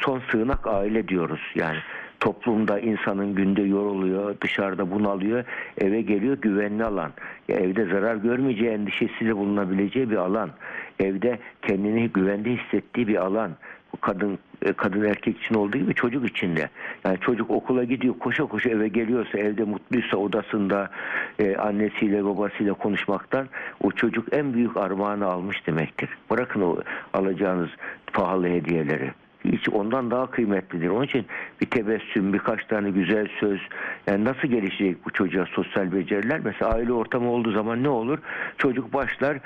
son 0.00 0.22
sığınak 0.30 0.66
aile 0.66 1.08
diyoruz. 1.08 1.40
Yani 1.54 1.78
toplumda 2.20 2.80
insanın 2.80 3.34
günde 3.34 3.62
yoruluyor, 3.62 4.34
dışarıda 4.40 4.90
bunalıyor, 4.90 5.44
eve 5.78 6.02
geliyor 6.02 6.38
güvenli 6.42 6.84
alan. 6.84 7.12
Evde 7.48 7.84
zarar 7.84 8.16
görmeyeceği 8.16 8.70
endişesiyle 8.70 9.36
bulunabileceği 9.36 10.10
bir 10.10 10.16
alan. 10.16 10.50
Evde 10.98 11.38
kendini 11.62 12.08
güvende 12.08 12.50
hissettiği 12.50 13.08
bir 13.08 13.16
alan. 13.16 13.50
Bu 13.92 14.00
kadın 14.00 14.32
e, 14.32 14.51
kadın 14.76 15.04
erkek 15.04 15.42
için 15.42 15.54
olduğu 15.54 15.78
gibi 15.78 15.94
çocuk 15.94 16.28
için 16.28 16.56
de. 16.56 16.68
Yani 17.04 17.18
çocuk 17.20 17.50
okula 17.50 17.84
gidiyor 17.84 18.18
koşa 18.18 18.44
koşa 18.44 18.70
eve 18.70 18.88
geliyorsa 18.88 19.38
evde 19.38 19.64
mutluysa 19.64 20.16
odasında 20.16 20.90
e, 21.38 21.56
annesiyle 21.56 22.24
babasıyla 22.24 22.74
konuşmaktan 22.74 23.48
o 23.80 23.90
çocuk 23.90 24.28
en 24.32 24.54
büyük 24.54 24.76
armağanı 24.76 25.26
almış 25.26 25.66
demektir. 25.66 26.08
Bırakın 26.30 26.62
o 26.62 26.76
alacağınız 27.12 27.70
pahalı 28.12 28.48
hediyeleri. 28.48 29.10
Hiç 29.44 29.68
ondan 29.68 30.10
daha 30.10 30.30
kıymetlidir. 30.30 30.88
Onun 30.88 31.04
için 31.04 31.26
bir 31.60 31.66
tebessüm, 31.66 32.32
birkaç 32.32 32.64
tane 32.64 32.90
güzel 32.90 33.28
söz. 33.40 33.60
Yani 34.06 34.24
nasıl 34.24 34.48
gelişecek 34.48 34.96
bu 35.04 35.10
çocuğa 35.10 35.46
sosyal 35.46 35.92
beceriler? 35.92 36.40
Mesela 36.44 36.70
aile 36.70 36.92
ortamı 36.92 37.30
olduğu 37.30 37.52
zaman 37.52 37.82
ne 37.82 37.88
olur? 37.88 38.18
Çocuk 38.58 38.94
başlar 38.94 39.38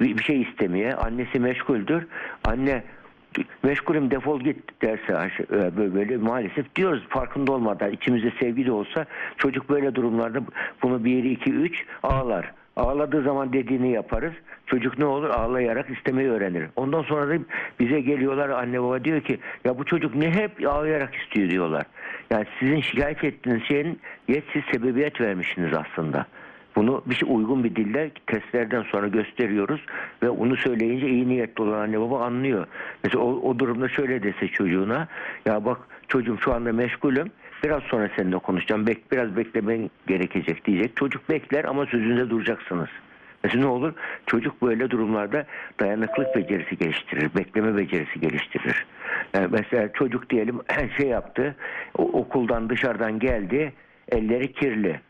bir 0.00 0.22
şey 0.22 0.42
istemeye. 0.42 0.94
Annesi 0.94 1.40
meşguldür. 1.40 2.06
Anne 2.44 2.82
meşgulüm 3.62 4.10
defol 4.10 4.40
git 4.40 4.82
derse 4.82 5.30
e, 5.52 5.76
böyle, 5.76 6.16
maalesef 6.16 6.74
diyoruz 6.76 7.02
farkında 7.08 7.52
olmadan 7.52 7.92
içimizde 7.92 8.32
sevgi 8.40 8.66
de 8.66 8.72
olsa 8.72 9.06
çocuk 9.36 9.70
böyle 9.70 9.94
durumlarda 9.94 10.40
bunu 10.82 11.04
1 11.04 11.24
2 11.24 11.52
3 11.52 11.84
ağlar. 12.02 12.52
Ağladığı 12.76 13.22
zaman 13.22 13.52
dediğini 13.52 13.92
yaparız. 13.92 14.32
Çocuk 14.66 14.98
ne 14.98 15.04
olur? 15.04 15.30
Ağlayarak 15.30 15.90
istemeyi 15.90 16.28
öğrenir. 16.28 16.66
Ondan 16.76 17.02
sonra 17.02 17.28
da 17.28 17.42
bize 17.80 18.00
geliyorlar 18.00 18.48
anne 18.48 18.82
baba 18.82 19.04
diyor 19.04 19.20
ki 19.20 19.38
ya 19.64 19.78
bu 19.78 19.84
çocuk 19.84 20.14
ne 20.14 20.30
hep 20.30 20.66
ağlayarak 20.66 21.14
istiyor 21.14 21.50
diyorlar. 21.50 21.82
Yani 22.30 22.46
sizin 22.60 22.80
şikayet 22.80 23.24
ettiğiniz 23.24 23.62
şeyin 23.62 24.00
yet 24.28 24.44
sebebiyet 24.72 25.20
vermişsiniz 25.20 25.72
aslında. 25.74 26.26
Bunu 26.78 27.02
bir 27.06 27.14
şey 27.14 27.28
uygun 27.32 27.64
bir 27.64 27.76
dille 27.76 28.10
testlerden 28.26 28.82
sonra 28.82 29.08
gösteriyoruz 29.08 29.80
ve 30.22 30.30
onu 30.30 30.56
söyleyince 30.56 31.08
iyi 31.08 31.28
niyetli 31.28 31.62
olan 31.62 31.78
anne 31.78 32.00
baba 32.00 32.24
anlıyor. 32.24 32.66
Mesela 33.04 33.24
o, 33.24 33.50
o 33.50 33.58
durumda 33.58 33.88
şöyle 33.88 34.22
dese 34.22 34.48
çocuğuna 34.48 35.08
ya 35.46 35.64
bak 35.64 35.78
çocuğum 36.08 36.38
şu 36.40 36.54
anda 36.54 36.72
meşgulüm 36.72 37.30
biraz 37.64 37.82
sonra 37.82 38.10
seninle 38.16 38.38
konuşacağım 38.38 38.86
bek, 38.86 39.12
biraz 39.12 39.36
beklemen 39.36 39.90
gerekecek 40.06 40.64
diyecek. 40.64 40.96
Çocuk 40.96 41.30
bekler 41.30 41.64
ama 41.64 41.86
sözünde 41.86 42.30
duracaksınız. 42.30 42.88
Mesela 43.44 43.64
ne 43.64 43.70
olur? 43.70 43.92
Çocuk 44.26 44.62
böyle 44.62 44.90
durumlarda 44.90 45.46
dayanıklık 45.80 46.36
becerisi 46.36 46.78
geliştirir, 46.78 47.30
bekleme 47.36 47.76
becerisi 47.76 48.20
geliştirir. 48.20 48.86
Yani 49.34 49.48
mesela 49.50 49.92
çocuk 49.92 50.30
diyelim 50.30 50.60
şey 50.96 51.06
yaptı, 51.06 51.56
okuldan 51.94 52.70
dışarıdan 52.70 53.18
geldi, 53.18 53.72
elleri 54.08 54.52
kirli. 54.52 55.00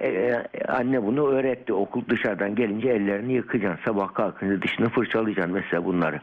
E, 0.00 0.06
e, 0.08 0.44
anne 0.68 1.02
bunu 1.02 1.28
öğretti. 1.28 1.72
Okul 1.72 2.02
dışarıdan 2.08 2.54
gelince 2.54 2.88
ellerini 2.88 3.32
yıkacaksın. 3.32 3.84
Sabah 3.84 4.14
kalkınca 4.14 4.62
dişini 4.62 4.88
fırçalayacaksın 4.88 5.54
mesela 5.54 5.84
bunları. 5.84 6.20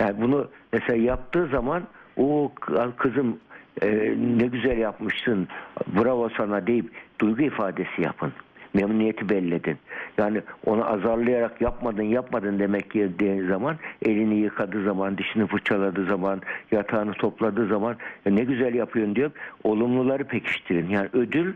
Yani 0.00 0.20
bunu 0.20 0.48
mesela 0.72 1.02
yaptığı 1.02 1.46
zaman 1.46 1.82
o 2.16 2.52
kızım 2.96 3.38
e, 3.82 3.88
ne 4.38 4.46
güzel 4.46 4.78
yapmışsın 4.78 5.48
bravo 5.86 6.28
sana 6.36 6.66
deyip 6.66 6.90
duygu 7.20 7.42
ifadesi 7.42 8.02
yapın. 8.02 8.32
Memnuniyeti 8.74 9.28
belledin. 9.28 9.78
Yani 10.18 10.40
onu 10.66 10.92
azarlayarak 10.92 11.60
yapmadın 11.60 12.02
yapmadın 12.02 12.58
demek 12.58 12.90
geldiği 12.90 13.46
zaman 13.46 13.76
elini 14.02 14.34
yıkadığı 14.34 14.84
zaman 14.84 15.18
dişini 15.18 15.46
fırçaladığı 15.46 16.04
zaman 16.06 16.40
yatağını 16.72 17.12
topladığı 17.12 17.66
zaman 17.66 17.96
"Ya 18.26 18.32
ne 18.32 18.44
güzel 18.44 18.74
yapıyorsun 18.74 19.16
diyor. 19.16 19.30
Olumluları 19.64 20.24
pekiştirin. 20.24 20.88
Yani 20.88 21.08
ödül 21.12 21.54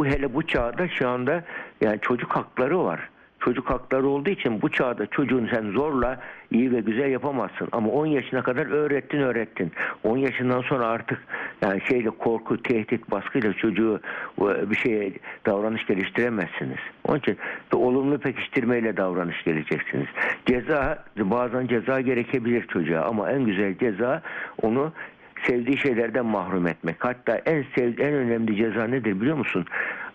bu 0.00 0.06
hele 0.06 0.34
bu 0.34 0.46
çağda 0.46 0.88
şu 0.88 1.08
anda 1.08 1.44
yani 1.80 1.98
çocuk 2.02 2.36
hakları 2.36 2.84
var. 2.84 3.00
Çocuk 3.40 3.70
hakları 3.70 4.08
olduğu 4.08 4.30
için 4.30 4.62
bu 4.62 4.68
çağda 4.68 5.06
çocuğun 5.06 5.48
sen 5.54 5.70
zorla 5.70 6.20
iyi 6.50 6.72
ve 6.72 6.80
güzel 6.80 7.10
yapamazsın. 7.10 7.68
Ama 7.72 7.88
10 7.88 8.06
yaşına 8.06 8.42
kadar 8.42 8.66
öğrettin 8.66 9.18
öğrettin. 9.18 9.72
10 10.04 10.16
yaşından 10.16 10.60
sonra 10.60 10.86
artık 10.86 11.18
yani 11.62 11.80
şeyle 11.88 12.10
korku, 12.10 12.62
tehdit, 12.62 13.10
baskıyla 13.10 13.52
çocuğu 13.52 14.00
e, 14.38 14.70
bir 14.70 14.76
şeye 14.76 15.12
davranış 15.46 15.86
geliştiremezsiniz. 15.86 16.80
Onun 17.04 17.18
için 17.18 17.38
de 17.72 17.76
olumlu 17.76 18.18
pekiştirmeyle 18.18 18.96
davranış 18.96 19.44
geleceksiniz. 19.44 20.08
Ceza 20.46 21.04
bazen 21.16 21.66
ceza 21.66 22.00
gerekebilir 22.00 22.66
çocuğa 22.66 23.02
ama 23.02 23.30
en 23.30 23.44
güzel 23.44 23.78
ceza 23.78 24.22
onu 24.62 24.92
sevdiği 25.46 25.78
şeylerden 25.78 26.26
mahrum 26.26 26.66
etmek. 26.66 26.96
Hatta 26.98 27.36
en 27.36 27.64
sev 27.74 27.98
en 27.98 28.14
önemli 28.14 28.56
ceza 28.56 28.84
nedir 28.84 29.20
biliyor 29.20 29.36
musun? 29.36 29.64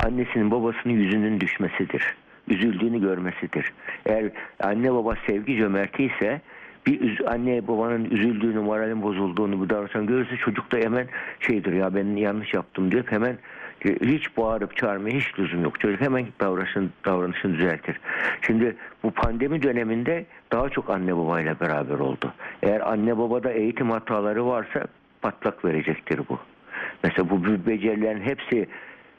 Annesinin 0.05 0.51
babasının 0.51 0.93
yüzünün 0.93 1.39
düşmesidir. 1.39 2.15
Üzüldüğünü 2.47 3.01
görmesidir. 3.01 3.73
Eğer 4.05 4.31
anne 4.59 4.93
baba 4.93 5.13
sevgi 5.27 5.57
cömerti 5.57 6.03
ise 6.03 6.41
bir 6.87 7.01
üz- 7.01 7.27
anne 7.27 7.67
babanın 7.67 8.05
üzüldüğünü, 8.05 8.59
moralin 8.59 9.01
bozulduğunu 9.01 9.59
bu 9.59 9.69
davranıştan 9.69 10.05
görürse 10.05 10.37
çocuk 10.37 10.71
da 10.71 10.77
hemen 10.77 11.07
şeydir 11.39 11.73
ya 11.73 11.95
ben 11.95 12.15
yanlış 12.15 12.53
yaptım 12.53 12.91
diyor 12.91 13.03
hemen 13.09 13.37
hiç 13.85 14.37
bağırıp 14.37 14.77
çağırmaya 14.77 15.15
hiç 15.17 15.39
lüzum 15.39 15.63
yok. 15.63 15.79
Çocuk 15.79 16.01
hemen 16.01 16.25
davranışını, 16.39 16.89
davranışını 17.05 17.53
düzeltir. 17.53 17.99
Şimdi 18.41 18.75
bu 19.03 19.11
pandemi 19.11 19.63
döneminde 19.63 20.25
daha 20.51 20.69
çok 20.69 20.89
anne 20.89 21.17
babayla 21.17 21.59
beraber 21.59 21.99
oldu. 21.99 22.33
Eğer 22.63 22.91
anne 22.91 23.17
babada 23.17 23.51
eğitim 23.51 23.89
hataları 23.91 24.45
varsa 24.47 24.85
patlak 25.25 25.65
verecektir 25.65 26.21
bu. 26.29 26.39
Mesela 27.03 27.29
bu 27.29 27.45
becerilerin 27.67 28.21
hepsi 28.21 28.67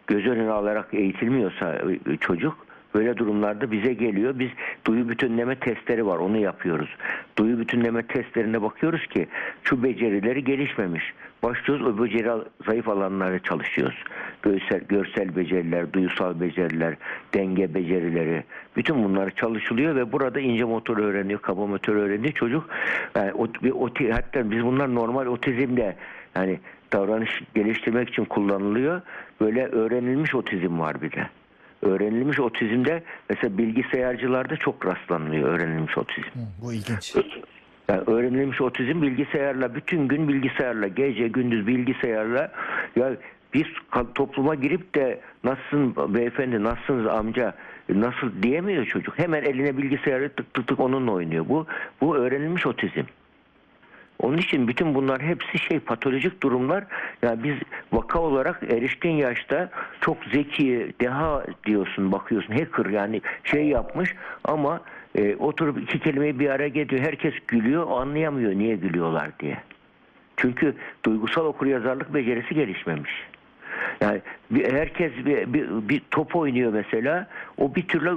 göz 0.06 0.26
önüne 0.26 0.50
alarak 0.50 0.94
eğitilmiyorsa 0.94 1.75
e, 1.75 2.16
çocuk 2.16 2.65
böyle 2.97 3.17
durumlarda 3.17 3.73
bize 3.73 3.93
geliyor. 3.93 4.38
Biz 4.38 4.50
duyu 4.87 5.09
bütünleme 5.09 5.55
testleri 5.55 6.07
var 6.07 6.19
onu 6.19 6.37
yapıyoruz. 6.37 6.88
Duyu 7.38 7.59
bütünleme 7.59 8.03
testlerine 8.03 8.62
bakıyoruz 8.62 9.07
ki 9.07 9.26
şu 9.62 9.83
becerileri 9.83 10.45
gelişmemiş. 10.45 11.15
Başlıyoruz 11.43 11.87
o 11.87 12.05
beceri 12.05 12.31
zayıf 12.67 12.88
alanlara 12.88 13.38
çalışıyoruz. 13.38 14.05
Görsel, 14.43 14.81
görsel 14.88 15.37
beceriler, 15.37 15.93
duyusal 15.93 16.41
beceriler, 16.41 16.95
denge 17.35 17.75
becerileri. 17.75 18.45
Bütün 18.76 19.05
bunlar 19.05 19.31
çalışılıyor 19.31 19.97
ve 19.97 20.12
burada 20.12 20.41
ince 20.41 20.65
motor 20.65 20.99
öğreniyor, 20.99 21.41
kaba 21.41 21.67
motor 21.67 21.95
öğreniyor 21.95 22.33
çocuk. 22.33 22.69
Yani 23.17 23.33
o, 23.33 23.49
bir 23.62 23.71
oti, 23.71 24.12
hatta 24.12 24.50
biz 24.50 24.65
bunlar 24.65 24.95
normal 24.95 25.26
otizmde 25.26 25.97
yani 26.37 26.61
davranış 26.93 27.43
geliştirmek 27.55 28.09
için 28.09 28.25
kullanılıyor. 28.25 29.00
Böyle 29.41 29.67
öğrenilmiş 29.67 30.35
otizm 30.35 30.79
var 30.79 31.03
bir 31.03 31.12
de. 31.12 31.29
Öğrenilmiş 31.87 32.40
otizmde 32.40 33.02
mesela 33.31 33.59
bilgisayarcılarda 33.59 34.57
çok 34.57 34.87
rastlanmıyor 34.87 35.49
öğrenilmiş 35.49 35.99
otizm. 35.99 36.28
Hı, 36.28 36.62
bu 36.62 36.73
ilginç. 36.73 37.16
Yani 37.88 38.02
öğrenilmiş 38.07 38.61
otizm 38.61 39.02
bilgisayarla 39.02 39.75
bütün 39.75 40.09
gün 40.09 40.28
bilgisayarla 40.28 40.88
gece 40.88 41.28
gündüz 41.28 41.66
bilgisayarla 41.66 42.52
ya 42.97 43.16
biz 43.55 43.66
topluma 44.14 44.55
girip 44.55 44.95
de 44.95 45.21
nasılsın 45.45 46.14
beyefendi 46.14 46.64
nasılsınız 46.64 47.07
amca 47.07 47.55
nasıl 47.88 48.43
diyemiyor 48.43 48.87
çocuk. 48.87 49.19
Hemen 49.19 49.43
eline 49.43 49.76
bilgisayarı 49.76 50.28
tık 50.28 50.55
tık 50.55 50.66
tık 50.66 50.81
onunla 50.81 51.12
oynuyor. 51.12 51.49
Bu 51.49 51.66
bu 52.00 52.16
öğrenilmiş 52.16 52.66
otizm. 52.66 53.05
Onun 54.23 54.38
için 54.38 54.68
bütün 54.68 54.94
bunlar 54.94 55.23
hepsi 55.23 55.58
şey 55.58 55.80
patolojik 55.80 56.42
durumlar. 56.42 56.85
Yani 57.23 57.44
biz 57.44 57.54
vaka 57.92 58.20
olarak 58.20 58.62
erişkin 58.62 59.11
yaşta 59.11 59.70
çok 60.00 60.16
zeki, 60.32 60.92
deha 61.00 61.44
diyorsun, 61.66 62.12
bakıyorsun, 62.12 62.52
hacker 62.52 62.87
yani 62.87 63.20
şey 63.44 63.66
yapmış 63.66 64.14
ama 64.44 64.80
e, 65.14 65.37
oturup 65.37 65.82
iki 65.82 65.99
kelimeyi 65.99 66.38
bir 66.38 66.50
araya 66.50 66.68
getiriyor. 66.68 67.06
Herkes 67.06 67.35
gülüyor, 67.49 67.87
anlayamıyor 67.90 68.52
niye 68.52 68.76
gülüyorlar 68.76 69.30
diye. 69.40 69.56
Çünkü 70.37 70.75
duygusal 71.04 71.44
okuryazarlık 71.44 72.14
becerisi 72.14 72.54
gelişmemiş. 72.54 73.12
Yani 74.00 74.21
bir, 74.50 74.73
herkes 74.73 75.12
bir, 75.26 75.52
bir, 75.52 75.69
bir 75.88 76.02
top 76.11 76.37
oynuyor 76.37 76.73
mesela. 76.73 77.26
O 77.59 77.75
bir 77.75 77.88
türlü 77.88 78.11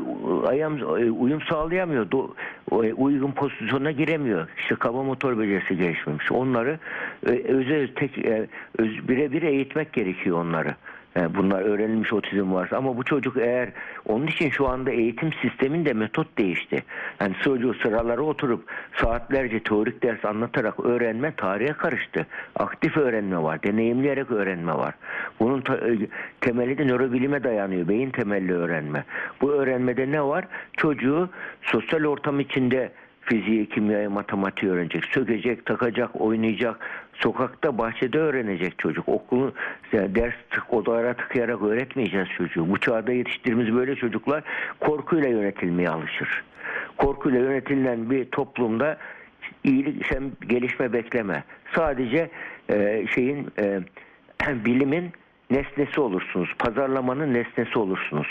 ayam, 0.47 0.77
uyum 1.19 1.41
sağlayamıyor. 1.41 2.11
Do, 2.11 2.35
o, 2.71 2.77
uygun 2.77 3.31
pozisyona 3.31 3.91
giremiyor. 3.91 4.47
İşte 4.57 4.75
kaba 4.75 5.03
motor 5.03 5.39
becerisi 5.39 5.77
gelişmemiş. 5.77 6.31
Onları 6.31 6.79
e, 7.25 7.29
özel 7.29 7.87
tek 7.95 8.17
e, 8.17 8.47
öz, 8.77 9.09
birebir 9.09 9.41
eğitmek 9.41 9.93
gerekiyor 9.93 10.37
onları. 10.41 10.75
Yani 11.15 11.35
bunlar 11.35 11.61
öğrenilmiş 11.61 12.13
otizm 12.13 12.53
varsa 12.53 12.77
ama 12.77 12.97
bu 12.97 13.03
çocuk 13.03 13.37
eğer 13.37 13.69
onun 14.05 14.27
için 14.27 14.49
şu 14.49 14.67
anda 14.67 14.91
eğitim 14.91 15.33
sisteminde 15.33 15.93
metot 15.93 16.37
değişti. 16.37 16.83
Yani 17.21 17.33
çocuğu 17.43 17.73
sıralara 17.73 18.21
oturup 18.21 18.63
saatlerce 18.95 19.59
teorik 19.59 20.03
ders 20.03 20.25
anlatarak 20.25 20.79
öğrenme 20.79 21.35
tarihe 21.35 21.73
karıştı. 21.73 22.27
Aktif 22.55 22.97
öğrenme 22.97 23.43
var, 23.43 23.63
deneyimleyerek 23.63 24.31
öğrenme 24.31 24.73
var. 24.73 24.93
Bunun 25.39 25.59
e, 25.59 26.07
temeli 26.41 26.77
de 26.77 26.87
nörobilime 26.87 27.43
dayanıyor, 27.43 27.87
beyin 27.87 28.09
temelli 28.09 28.53
öğrenme. 28.53 29.03
Bu 29.41 29.51
öğrenmede 29.51 30.11
ne 30.11 30.23
var? 30.23 30.45
Çocuğu 30.77 31.29
sosyal 31.61 32.05
ortam 32.05 32.39
içinde 32.39 32.91
fiziği, 33.21 33.69
kimyayı, 33.69 34.09
matematiği 34.09 34.71
öğrenecek. 34.71 35.05
Sökecek, 35.05 35.65
takacak, 35.65 36.21
oynayacak. 36.21 36.79
Sokakta, 37.19 37.77
bahçede 37.77 38.19
öğrenecek 38.19 38.79
çocuk. 38.79 39.09
Okulu 39.09 39.53
yani 39.91 40.15
ders 40.15 40.33
tık, 40.51 40.73
odalara 40.73 41.13
tıkayarak 41.13 41.61
öğretmeyeceğiz 41.61 42.27
çocuğu. 42.37 42.69
Bu 42.69 42.77
çağda 42.77 43.11
yetiştirdiğimiz 43.11 43.75
böyle 43.75 43.95
çocuklar 43.95 44.43
korkuyla 44.79 45.29
yönetilmeye 45.29 45.89
alışır. 45.89 46.43
Korkuyla 46.97 47.39
yönetilen 47.39 48.09
bir 48.09 48.25
toplumda 48.25 48.97
iyilik, 49.63 50.05
sen 50.05 50.31
gelişme 50.47 50.93
bekleme. 50.93 51.43
Sadece 51.75 52.29
e, 52.69 53.05
şeyin 53.15 53.47
e, 53.59 53.79
bilimin 54.65 55.11
nesnesi 55.51 56.01
olursunuz. 56.01 56.49
Pazarlamanın 56.59 57.33
nesnesi 57.33 57.79
olursunuz. 57.79 58.27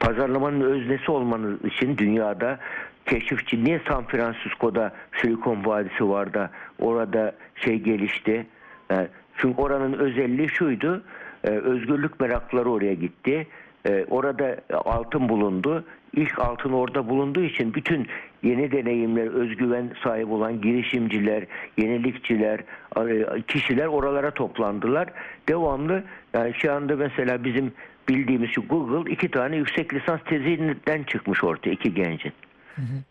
Pazarlamanın 0.00 0.60
öznesi 0.60 1.10
olmanız 1.10 1.64
için 1.64 1.98
dünyada 1.98 2.58
keşifçi 3.06 3.64
niye 3.64 3.80
San 3.88 4.04
Francisco'da 4.04 4.92
Silikon 5.20 5.64
Vadisi 5.64 6.08
var 6.08 6.34
da 6.34 6.50
orada 6.78 7.34
şey 7.56 7.78
gelişti. 7.78 8.46
Yani 8.90 9.08
çünkü 9.36 9.62
oranın 9.62 9.92
özelliği 9.92 10.48
şuydu. 10.48 11.02
e, 11.44 11.50
özgürlük 11.50 12.20
merakları 12.20 12.70
oraya 12.70 12.94
gitti. 12.94 13.46
E, 13.86 14.04
orada 14.10 14.56
altın 14.70 15.28
bulundu. 15.28 15.84
İlk 16.16 16.38
altın 16.38 16.72
orada 16.72 17.08
bulunduğu 17.08 17.42
için 17.42 17.74
bütün 17.74 18.06
yeni 18.42 18.72
deneyimler, 18.72 19.26
özgüven 19.26 19.90
sahibi 20.04 20.32
olan 20.32 20.60
girişimciler, 20.60 21.44
yenilikçiler, 21.76 22.60
e, 22.96 23.42
kişiler 23.42 23.86
oralara 23.86 24.30
toplandılar. 24.30 25.08
Devamlı 25.48 26.04
yani 26.34 26.54
şu 26.54 26.72
anda 26.72 26.96
mesela 26.96 27.44
bizim 27.44 27.72
bildiğimiz 28.08 28.50
şu 28.50 28.68
Google 28.68 29.12
iki 29.12 29.30
tane 29.30 29.56
yüksek 29.56 29.94
lisans 29.94 30.20
tezinden 30.24 31.02
çıkmış 31.02 31.44
ortaya 31.44 31.70
iki 31.70 31.94
gencin. 31.94 32.32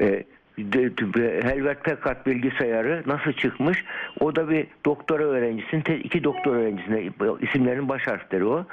E, 0.02 0.24
de- 0.58 0.98
de- 0.98 1.42
Helvet 1.44 1.84
Packard 1.84 2.26
bilgisayarı 2.26 3.04
nasıl 3.06 3.32
çıkmış? 3.34 3.84
O 4.20 4.36
da 4.36 4.50
bir 4.50 4.68
doktora 4.86 5.24
öğrencisinin 5.24 6.00
iki 6.04 6.24
doktor 6.24 6.56
öğrencisine 6.56 7.10
isimlerinin 7.42 7.90
baş 7.90 8.08
harfleri 8.08 8.46
o. 8.46 8.66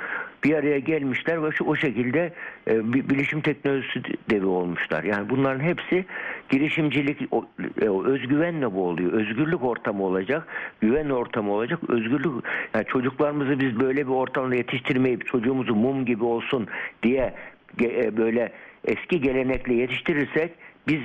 Bir 0.45 0.55
araya 0.55 0.79
gelmişler 0.79 1.45
ve 1.45 1.53
şu, 1.53 1.65
o 1.65 1.77
şekilde 1.77 2.33
e, 2.69 2.93
bilişim 2.93 3.41
teknolojisi 3.41 4.03
devi 4.31 4.47
olmuşlar. 4.47 5.05
Yani 5.05 5.31
bunların 5.31 5.61
hepsi 5.61 6.05
girişimcilik, 6.51 7.29
o, 7.31 7.47
e, 7.83 7.89
özgüvenle 8.11 8.75
bu 8.75 8.87
oluyor. 8.87 9.13
Özgürlük 9.13 9.63
ortamı 9.63 10.03
olacak, 10.03 10.47
güven 10.81 11.11
ortamı 11.11 11.53
olacak. 11.53 11.81
Özgürlük, 11.89 12.45
yani 12.75 12.85
çocuklarımızı 12.85 13.61
biz 13.61 13.81
böyle 13.81 14.07
bir 14.07 14.13
ortamda 14.13 14.55
yetiştirmeyip 14.55 15.27
çocuğumuzu 15.27 15.75
mum 15.75 16.05
gibi 16.05 16.25
olsun 16.25 16.69
diye 17.03 17.35
e, 17.81 18.17
böyle 18.17 18.53
eski 18.85 19.21
gelenekle 19.21 19.75
yetiştirirsek 19.75 20.53
biz 20.89 21.01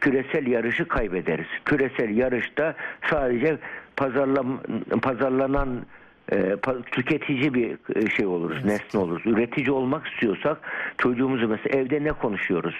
küresel 0.00 0.46
yarışı 0.46 0.88
kaybederiz. 0.88 1.46
Küresel 1.64 2.16
yarışta 2.16 2.74
sadece 3.10 3.58
pazarlam 3.96 4.60
pazarlanan 5.02 5.86
e, 6.32 6.56
tüketici 6.92 7.54
bir 7.54 7.76
e, 7.96 8.10
şey 8.10 8.26
oluruz, 8.26 8.64
nesne 8.64 9.00
oluruz. 9.00 9.22
Üretici 9.26 9.70
olmak 9.70 10.06
istiyorsak 10.06 10.58
çocuğumuzu 10.98 11.48
mesela 11.48 11.78
evde 11.78 12.04
ne 12.04 12.12
konuşuyoruz 12.12 12.74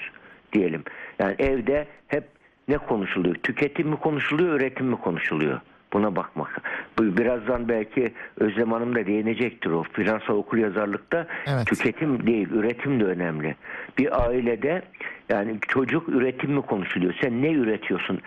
diyelim. 0.52 0.82
Yani 1.18 1.34
evde 1.38 1.86
hep 2.08 2.24
ne 2.68 2.78
konuşuluyor? 2.78 3.34
Tüketim 3.34 3.88
mi 3.88 3.96
konuşuluyor, 3.96 4.60
üretim 4.60 4.86
mi 4.86 4.96
konuşuluyor? 4.96 5.60
Buna 5.92 6.16
bakmak. 6.16 6.60
Birazdan 7.00 7.68
belki 7.68 8.12
Özlem 8.40 8.72
Hanım 8.72 8.94
da 8.94 9.06
değinecektir 9.06 9.70
o. 9.70 9.82
Finansal 9.92 10.34
okuryazarlıkta 10.34 11.26
Evet. 11.46 11.66
tüketim 11.66 12.26
değil, 12.26 12.48
üretim 12.50 13.00
de 13.00 13.04
önemli. 13.04 13.54
Bir 13.98 14.24
ailede 14.24 14.82
yani 15.28 15.58
çocuk 15.68 16.08
üretim 16.08 16.52
mi 16.52 16.62
konuşuluyor? 16.62 17.14
Sen 17.22 17.42
ne 17.42 17.52
üretiyorsun? 17.52 18.20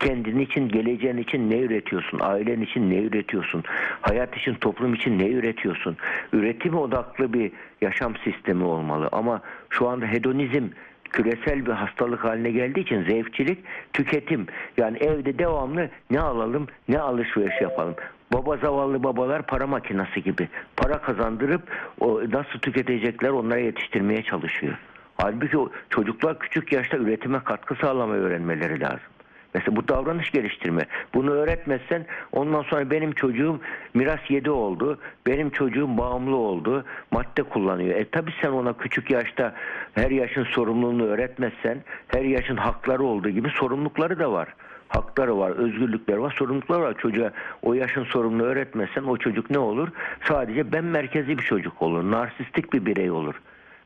Kendin 0.00 0.38
için, 0.38 0.68
geleceğin 0.68 1.16
için 1.16 1.50
ne 1.50 1.58
üretiyorsun? 1.58 2.18
Ailen 2.22 2.60
için 2.60 2.90
ne 2.90 2.98
üretiyorsun? 3.02 3.62
Hayat 4.00 4.36
için, 4.36 4.54
toplum 4.54 4.94
için 4.94 5.18
ne 5.18 5.28
üretiyorsun? 5.28 5.96
Üretim 6.32 6.74
odaklı 6.74 7.32
bir 7.32 7.52
yaşam 7.80 8.16
sistemi 8.16 8.64
olmalı. 8.64 9.08
Ama 9.12 9.40
şu 9.70 9.88
anda 9.88 10.06
hedonizm 10.06 10.64
küresel 11.12 11.66
bir 11.66 11.72
hastalık 11.72 12.24
haline 12.24 12.50
geldiği 12.50 12.80
için 12.80 13.02
zevkçilik, 13.02 13.58
tüketim. 13.92 14.46
Yani 14.76 14.98
evde 14.98 15.38
devamlı 15.38 15.88
ne 16.10 16.20
alalım, 16.20 16.66
ne 16.88 16.98
alışveriş 16.98 17.60
yapalım. 17.60 17.94
Baba 18.32 18.56
zavallı 18.56 19.02
babalar 19.02 19.46
para 19.46 19.66
makinesi 19.66 20.22
gibi. 20.22 20.48
Para 20.76 20.98
kazandırıp 20.98 21.62
o 22.00 22.20
nasıl 22.30 22.58
tüketecekler 22.58 23.28
onlara 23.28 23.58
yetiştirmeye 23.58 24.22
çalışıyor. 24.22 24.78
Halbuki 25.16 25.56
çocuklar 25.90 26.38
küçük 26.38 26.72
yaşta 26.72 26.96
üretime 26.96 27.44
katkı 27.44 27.74
sağlamayı 27.74 28.22
öğrenmeleri 28.22 28.80
lazım. 28.80 29.17
Mesela 29.54 29.76
bu 29.76 29.88
davranış 29.88 30.30
geliştirme. 30.30 30.86
Bunu 31.14 31.30
öğretmezsen 31.30 32.06
ondan 32.32 32.62
sonra 32.62 32.90
benim 32.90 33.12
çocuğum 33.12 33.60
miras 33.94 34.30
yedi 34.30 34.50
oldu. 34.50 34.98
Benim 35.26 35.50
çocuğum 35.50 35.98
bağımlı 35.98 36.36
oldu. 36.36 36.84
Madde 37.10 37.42
kullanıyor. 37.42 37.96
E 37.96 38.04
tabi 38.04 38.30
sen 38.40 38.50
ona 38.50 38.72
küçük 38.72 39.10
yaşta 39.10 39.54
her 39.94 40.10
yaşın 40.10 40.44
sorumluluğunu 40.44 41.04
öğretmezsen 41.04 41.78
her 42.08 42.22
yaşın 42.22 42.56
hakları 42.56 43.02
olduğu 43.02 43.30
gibi 43.30 43.48
sorumlulukları 43.48 44.18
da 44.18 44.32
var. 44.32 44.48
Hakları 44.88 45.38
var, 45.38 45.50
özgürlükleri 45.50 46.20
var, 46.20 46.34
sorumlulukları 46.38 46.82
var. 46.82 46.94
Çocuğa 46.98 47.30
o 47.62 47.74
yaşın 47.74 48.04
sorumluluğu 48.04 48.46
öğretmezsen 48.46 49.02
o 49.02 49.16
çocuk 49.16 49.50
ne 49.50 49.58
olur? 49.58 49.88
Sadece 50.24 50.72
ben 50.72 50.84
merkezi 50.84 51.38
bir 51.38 51.42
çocuk 51.42 51.82
olur. 51.82 52.10
Narsistik 52.10 52.72
bir 52.72 52.86
birey 52.86 53.10
olur. 53.10 53.34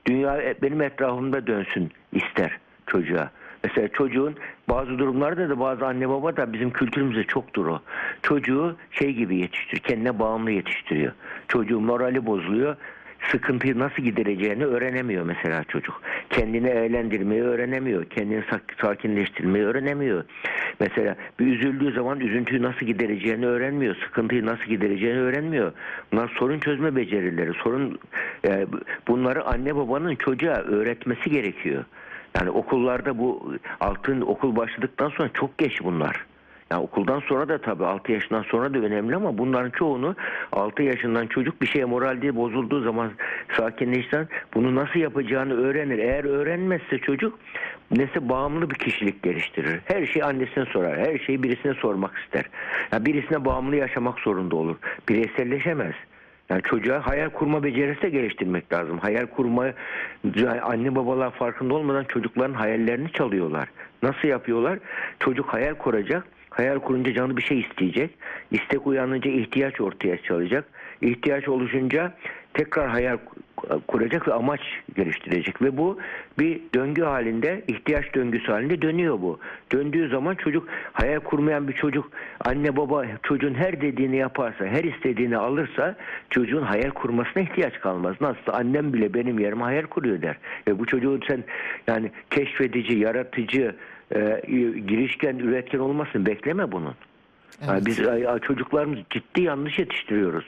Dünya 0.07 0.43
e, 0.43 0.55
benim 0.63 0.83
etrafımda 0.83 1.47
dönsün 1.47 1.91
ister 2.13 2.59
çocuğa. 2.87 3.31
Mesela 3.65 3.89
çocuğun 3.89 4.35
bazı 4.69 4.99
durumlarda 4.99 5.49
da 5.49 5.61
bazı 5.61 5.87
anne 5.87 6.09
baba 6.09 6.37
da 6.37 6.53
bizim 6.53 6.71
kültürümüzde 6.71 7.25
çoktur 7.25 7.67
o. 7.67 7.81
Çocuğu 8.23 8.77
şey 8.91 9.13
gibi 9.13 9.37
yetiştiriyor, 9.37 9.83
kendine 9.83 10.19
bağımlı 10.19 10.51
yetiştiriyor. 10.51 11.13
Çocuğun 11.49 11.83
morali 11.85 12.27
bozuluyor. 12.27 12.77
sıkıntıyı 13.31 13.79
nasıl 13.79 14.03
gidereceğini 14.03 14.65
öğrenemiyor 14.65 15.25
mesela 15.25 15.65
çocuk. 15.65 16.03
Kendini 16.31 16.69
eğlendirmeyi 16.69 17.43
öğrenemiyor. 17.43 18.05
Kendini 18.05 18.43
sak- 18.51 18.75
sakinleştirmeyi 18.81 19.65
öğrenemiyor. 19.65 20.25
Mesela 20.81 21.17
bir 21.41 21.47
üzüldüğü 21.47 21.93
zaman 21.93 22.21
üzüntüyü 22.21 22.63
nasıl 22.63 22.87
gidereceğini 22.87 23.47
öğrenmiyor. 23.47 23.97
Sıkıntıyı 23.97 24.47
nasıl 24.47 24.65
gidereceğini 24.65 25.19
öğrenmiyor. 25.21 25.73
Bunlar 26.13 26.29
sorun 26.39 26.59
çözme 26.59 26.97
becerileri. 26.97 27.53
Sorun 27.53 27.99
e, 28.47 28.67
bunları 29.09 29.45
anne 29.45 29.77
babanın 29.77 30.15
çocuğa 30.15 30.55
öğretmesi 30.55 31.31
gerekiyor. 31.31 31.85
Yani 32.37 32.51
okullarda 32.51 33.19
bu 33.19 33.55
altın 33.81 34.21
okul 34.21 34.57
başladıktan 34.57 35.09
sonra 35.09 35.31
çok 35.35 35.59
geç 35.59 35.83
bunlar. 35.85 36.27
Yani 36.73 36.83
okuldan 36.83 37.21
sonra 37.21 37.49
da 37.49 37.59
tabii 37.59 37.87
6 37.87 38.13
yaşından 38.13 38.43
sonra 38.43 38.75
da 38.75 38.79
önemli 38.79 39.17
ama 39.17 39.39
bunların 39.39 39.71
çoğunu 39.71 40.17
6 40.53 40.83
yaşından 40.83 41.27
çocuk 41.27 41.63
bir 41.63 41.67
şeye 41.67 41.85
moralde 41.85 42.37
bozulduğu 42.37 42.81
zaman 42.83 43.11
sakinleşsen 43.57 44.29
bunu 44.55 44.75
nasıl 44.75 45.01
yapacağını 45.01 45.55
öğrenir. 45.55 45.99
Eğer 45.99 46.25
öğrenmezse 46.25 46.99
çocuk 46.99 47.39
nese 47.91 48.29
bağımlı 48.29 48.71
bir 48.71 48.75
kişilik 48.75 49.23
geliştirir. 49.23 49.81
Her 49.85 50.07
şeyi 50.07 50.25
annesine 50.25 50.65
sorar. 50.65 50.99
Her 50.99 51.19
şeyi 51.19 51.43
birisine 51.43 51.75
sormak 51.75 52.19
ister. 52.19 52.45
Yani 52.93 53.07
birisine 53.07 53.45
bağımlı 53.45 53.77
yaşamak 53.77 54.19
zorunda 54.19 54.57
olur. 54.57 54.77
Bireyselleşemez. 55.09 55.95
Yani 56.51 56.63
çocuğa 56.63 57.07
hayal 57.07 57.31
kurma 57.31 57.63
becerisi 57.65 58.03
de 58.03 58.11
geliştirmek 58.11 58.73
lazım. 58.73 58.99
Hayal 58.99 59.27
kurma 59.27 59.67
anne 60.63 60.95
babalar 60.95 61.31
farkında 61.31 61.75
olmadan 61.75 62.05
çocukların 62.05 62.55
hayallerini 62.55 63.13
çalıyorlar. 63.13 63.69
Nasıl 64.03 64.29
yapıyorlar? 64.29 64.79
Çocuk 65.21 65.47
hayal 65.47 65.75
kuracak. 65.75 66.25
Hayal 66.51 66.79
kurunca 66.79 67.15
canı 67.15 67.37
bir 67.37 67.43
şey 67.43 67.61
isteyecek. 67.61 68.11
İstek 68.51 68.87
uyanınca 68.87 69.31
ihtiyaç 69.31 69.81
ortaya 69.81 70.17
çıkacak. 70.17 70.65
İhtiyaç 71.03 71.49
oluşunca 71.49 72.13
tekrar 72.55 72.89
hayal 72.89 73.19
kuracak 73.89 74.29
ve 74.29 74.33
amaç 74.33 74.61
geliştirecek 74.97 75.63
ve 75.63 75.77
bu 75.77 75.99
bir 76.39 76.61
döngü 76.75 77.03
halinde 77.03 77.63
ihtiyaç 77.69 78.15
döngüsü 78.15 78.53
halinde 78.53 78.83
dönüyor 78.83 79.21
bu. 79.21 79.39
Döndüğü 79.73 80.09
zaman 80.09 80.35
çocuk 80.35 80.69
hayal 80.93 81.21
kurmayan 81.21 81.69
bir 81.69 81.73
çocuk 81.73 82.11
anne 82.45 82.77
baba 82.77 83.05
çocuğun 83.23 83.55
her 83.55 83.81
dediğini 83.81 84.17
yaparsa 84.17 84.67
her 84.67 84.85
istediğini 84.85 85.37
alırsa 85.37 85.97
çocuğun 86.31 86.63
hayal 86.63 86.91
kurmasına 86.91 87.43
ihtiyaç 87.43 87.81
kalmaz. 87.81 88.17
Nasıl 88.21 88.53
annem 88.53 88.93
bile 88.93 89.15
benim 89.15 89.39
yerime 89.39 89.63
hayal 89.63 89.83
kuruyor 89.83 90.23
der. 90.23 90.37
Ve 90.69 90.79
bu 90.79 90.87
çocuğun 90.87 91.23
sen 91.29 91.45
yani 91.87 92.11
keşfedici, 92.31 92.99
yaratıcı, 92.99 93.75
e, 94.15 94.43
girişken, 94.87 95.39
üretken 95.39 95.79
olmasını 95.79 96.27
bekleme 96.27 96.73
bunun. 96.73 96.95
Yani 97.67 97.73
Evet. 97.73 97.87
biz 97.87 98.07
ay- 98.09 98.29
ay- 98.29 98.39
çocuklarımız 98.41 98.99
ciddi 99.11 99.43
yanlış 99.43 99.79
yetiştiriyoruz. 99.79 100.45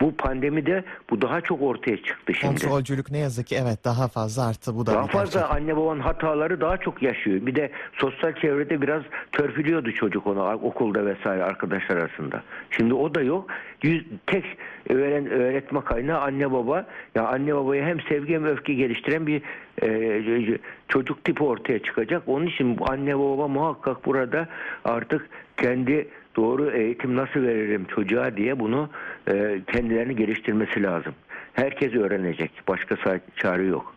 Bu 0.00 0.16
pandemide 0.16 0.84
bu 1.10 1.22
daha 1.22 1.40
çok 1.40 1.62
ortaya 1.62 1.96
çıktı 1.96 2.34
şimdi. 2.34 2.60
Kontrolcülük 2.60 3.10
ne 3.10 3.18
yazık 3.18 3.46
ki 3.46 3.56
evet 3.62 3.84
daha 3.84 4.08
fazla 4.08 4.46
arttı. 4.48 4.74
Bu 4.74 4.86
da 4.86 4.94
Daha 4.94 5.06
fazla 5.06 5.40
gerçek. 5.40 5.56
anne 5.56 5.76
babanın 5.76 6.00
hataları 6.00 6.60
daha 6.60 6.76
çok 6.76 7.02
yaşıyor. 7.02 7.46
Bir 7.46 7.54
de 7.54 7.70
sosyal 7.92 8.32
çevrede 8.34 8.82
biraz 8.82 9.02
törpülüyordu 9.32 9.92
çocuk 9.92 10.26
onu 10.26 10.52
okulda 10.52 11.06
vesaire 11.06 11.44
arkadaşlar 11.44 11.96
arasında. 11.96 12.42
Şimdi 12.70 12.94
o 12.94 13.14
da 13.14 13.22
yok. 13.22 13.46
Yüz, 13.82 14.04
tek 14.26 14.44
öğren, 14.88 15.26
öğretme 15.30 15.80
kaynağı 15.80 16.20
anne 16.20 16.52
baba. 16.52 16.86
Ya 17.14 17.26
anne 17.28 17.54
babaya 17.54 17.86
hem 17.86 18.00
sevgi 18.00 18.34
hem 18.34 18.44
öfke 18.44 18.74
geliştiren 18.74 19.26
bir 19.26 19.42
e, 19.82 20.58
çocuk 20.88 21.24
tipi 21.24 21.42
ortaya 21.44 21.78
çıkacak. 21.78 22.22
Onun 22.26 22.46
için 22.46 22.78
anne 22.88 23.18
baba 23.18 23.48
muhakkak 23.48 24.06
burada 24.06 24.48
artık 24.84 25.28
kendi 25.56 26.08
doğru 26.36 26.70
eğitim 26.70 27.16
nasıl 27.16 27.42
veririm 27.42 27.86
çocuğa 27.94 28.36
diye 28.36 28.60
bunu 28.60 28.90
e, 29.28 29.60
kendilerini 29.72 30.16
geliştirmesi 30.16 30.82
lazım. 30.82 31.14
Herkes 31.52 31.94
öğrenecek. 31.94 32.50
Başka 32.68 32.96
çare 33.36 33.64
yok. 33.64 33.94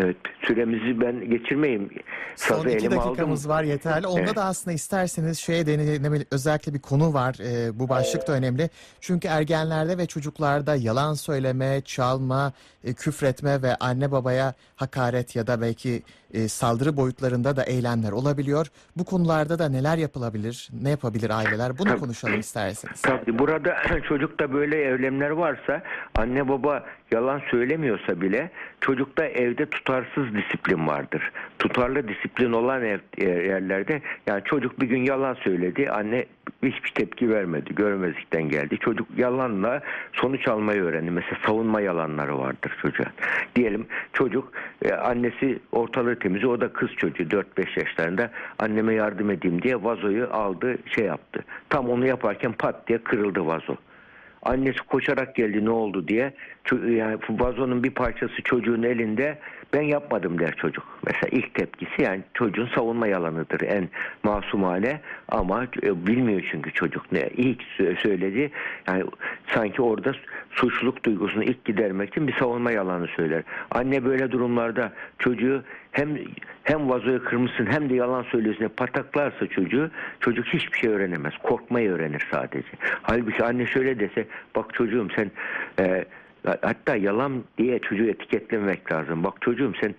Evet, 0.00 0.16
süremizi 0.42 1.00
ben 1.00 1.30
geçirmeyeyim. 1.30 1.90
Son 2.36 2.54
Sazı 2.54 2.68
iki 2.68 2.78
elime 2.78 2.96
aldım. 2.96 3.08
dakikamız 3.10 3.48
var 3.48 3.62
yeterli. 3.62 4.06
Onda 4.06 4.20
Evet. 4.20 4.36
da 4.36 4.44
aslında 4.44 4.74
isterseniz 4.74 5.38
şeye 5.38 5.66
değinelim 5.66 6.26
özellikle 6.30 6.74
bir 6.74 6.78
konu 6.78 7.14
var. 7.14 7.36
Ee, 7.40 7.78
bu 7.78 7.88
başlık 7.88 8.28
da 8.28 8.32
önemli. 8.32 8.70
Çünkü 9.00 9.28
ergenlerde 9.28 9.98
ve 9.98 10.06
çocuklarda 10.06 10.74
yalan 10.74 11.14
söyleme, 11.14 11.80
çalma, 11.84 12.52
e, 12.84 12.94
küfretme 12.94 13.62
ve 13.62 13.74
anne 13.80 14.12
babaya 14.12 14.54
hakaret 14.76 15.36
ya 15.36 15.46
da 15.46 15.60
belki 15.60 16.02
e, 16.34 16.48
saldırı 16.48 16.96
boyutlarında 16.96 17.56
da 17.56 17.64
eylemler 17.64 18.12
olabiliyor. 18.12 18.66
Bu 18.96 19.04
konularda 19.04 19.58
da 19.58 19.68
neler 19.68 19.96
yapılabilir? 19.98 20.68
Ne 20.82 20.90
yapabilir 20.90 21.30
aileler? 21.30 21.78
Bunu 21.78 21.88
Tabii. 21.88 22.00
konuşalım 22.00 22.40
isterseniz. 22.40 23.02
Tabii 23.02 23.38
burada 23.38 23.76
çocukta 24.08 24.52
böyle 24.52 24.76
evlemler 24.82 25.30
varsa 25.30 25.82
anne 26.18 26.48
baba 26.48 26.84
yalan 27.10 27.42
söylemiyorsa 27.50 28.20
bile 28.20 28.50
çocukta 28.80 29.24
evde 29.24 29.66
tutarsız 29.88 30.34
disiplin 30.34 30.86
vardır. 30.86 31.32
Tutarlı 31.58 32.08
disiplin 32.08 32.52
olan 32.52 32.82
yerlerde 33.20 34.02
yani 34.26 34.42
çocuk 34.44 34.80
bir 34.80 34.86
gün 34.86 35.04
yalan 35.04 35.34
söyledi 35.34 35.90
anne 35.90 36.24
hiçbir 36.62 36.90
tepki 36.90 37.30
vermedi 37.30 37.74
görmezlikten 37.74 38.42
geldi. 38.42 38.78
Çocuk 38.78 39.06
yalanla 39.16 39.80
sonuç 40.12 40.48
almayı 40.48 40.82
öğrendi. 40.82 41.10
Mesela 41.10 41.36
savunma 41.46 41.80
yalanları 41.80 42.38
vardır 42.38 42.76
çocuğa. 42.82 43.06
Diyelim 43.56 43.86
çocuk 44.12 44.52
e, 44.84 44.92
annesi 44.92 45.58
ortalığı 45.72 46.18
temizi 46.18 46.46
o 46.46 46.60
da 46.60 46.72
kız 46.72 46.90
çocuğu 46.96 47.24
4-5 47.24 47.80
yaşlarında 47.80 48.30
anneme 48.58 48.94
yardım 48.94 49.30
edeyim 49.30 49.62
diye 49.62 49.84
vazoyu 49.84 50.28
aldı 50.32 50.78
şey 50.86 51.04
yaptı. 51.04 51.44
Tam 51.68 51.88
onu 51.88 52.06
yaparken 52.06 52.52
pat 52.52 52.88
diye 52.88 52.98
kırıldı 52.98 53.46
vazo. 53.46 53.76
Annesi 54.42 54.78
koşarak 54.78 55.34
geldi 55.34 55.64
ne 55.64 55.70
oldu 55.70 56.08
diye. 56.08 56.32
Yani 56.88 57.18
vazonun 57.30 57.84
bir 57.84 57.90
parçası 57.90 58.42
çocuğun 58.42 58.82
elinde 58.82 59.38
ben 59.72 59.82
yapmadım 59.82 60.38
der 60.38 60.54
çocuk. 60.56 60.84
Mesela 61.06 61.28
ilk 61.32 61.54
tepkisi 61.54 62.02
yani 62.02 62.22
çocuğun 62.34 62.68
savunma 62.74 63.06
yalanıdır 63.06 63.60
en 63.60 63.88
masumane 64.22 65.00
ama 65.28 65.66
e, 65.82 66.06
bilmiyor 66.06 66.48
çünkü 66.50 66.72
çocuk 66.72 67.12
ne 67.12 67.28
ilk 67.36 67.62
sö- 67.62 67.96
söyledi 67.96 68.50
yani 68.88 69.04
sanki 69.46 69.82
orada 69.82 70.12
suçluluk 70.50 71.04
duygusunu 71.04 71.44
ilk 71.44 71.64
gidermek 71.64 72.08
için 72.08 72.28
bir 72.28 72.32
savunma 72.32 72.70
yalanı 72.70 73.06
söyler. 73.06 73.42
Anne 73.70 74.04
böyle 74.04 74.30
durumlarda 74.30 74.92
çocuğu 75.18 75.62
hem 75.92 76.18
hem 76.64 76.90
vazoyu 76.90 77.24
kırmışsın 77.24 77.66
hem 77.66 77.90
de 77.90 77.94
yalan 77.94 78.22
söylüyorsun 78.22 78.58
diye 78.58 78.68
pataklarsa 78.68 79.46
çocuğu 79.46 79.90
çocuk 80.20 80.46
hiçbir 80.46 80.78
şey 80.78 80.90
öğrenemez. 80.90 81.34
Korkmayı 81.42 81.90
öğrenir 81.90 82.26
sadece. 82.30 82.68
Halbuki 83.02 83.44
anne 83.44 83.66
şöyle 83.66 84.00
dese 84.00 84.26
bak 84.56 84.74
çocuğum 84.74 85.08
sen 85.16 85.30
e, 85.80 86.04
hatta 86.44 86.96
yalan 86.96 87.44
diye 87.58 87.78
çocuğu 87.78 88.06
etiketlemek 88.06 88.92
lazım. 88.92 89.24
Bak 89.24 89.34
çocuğum 89.40 89.72
sen 89.80 89.94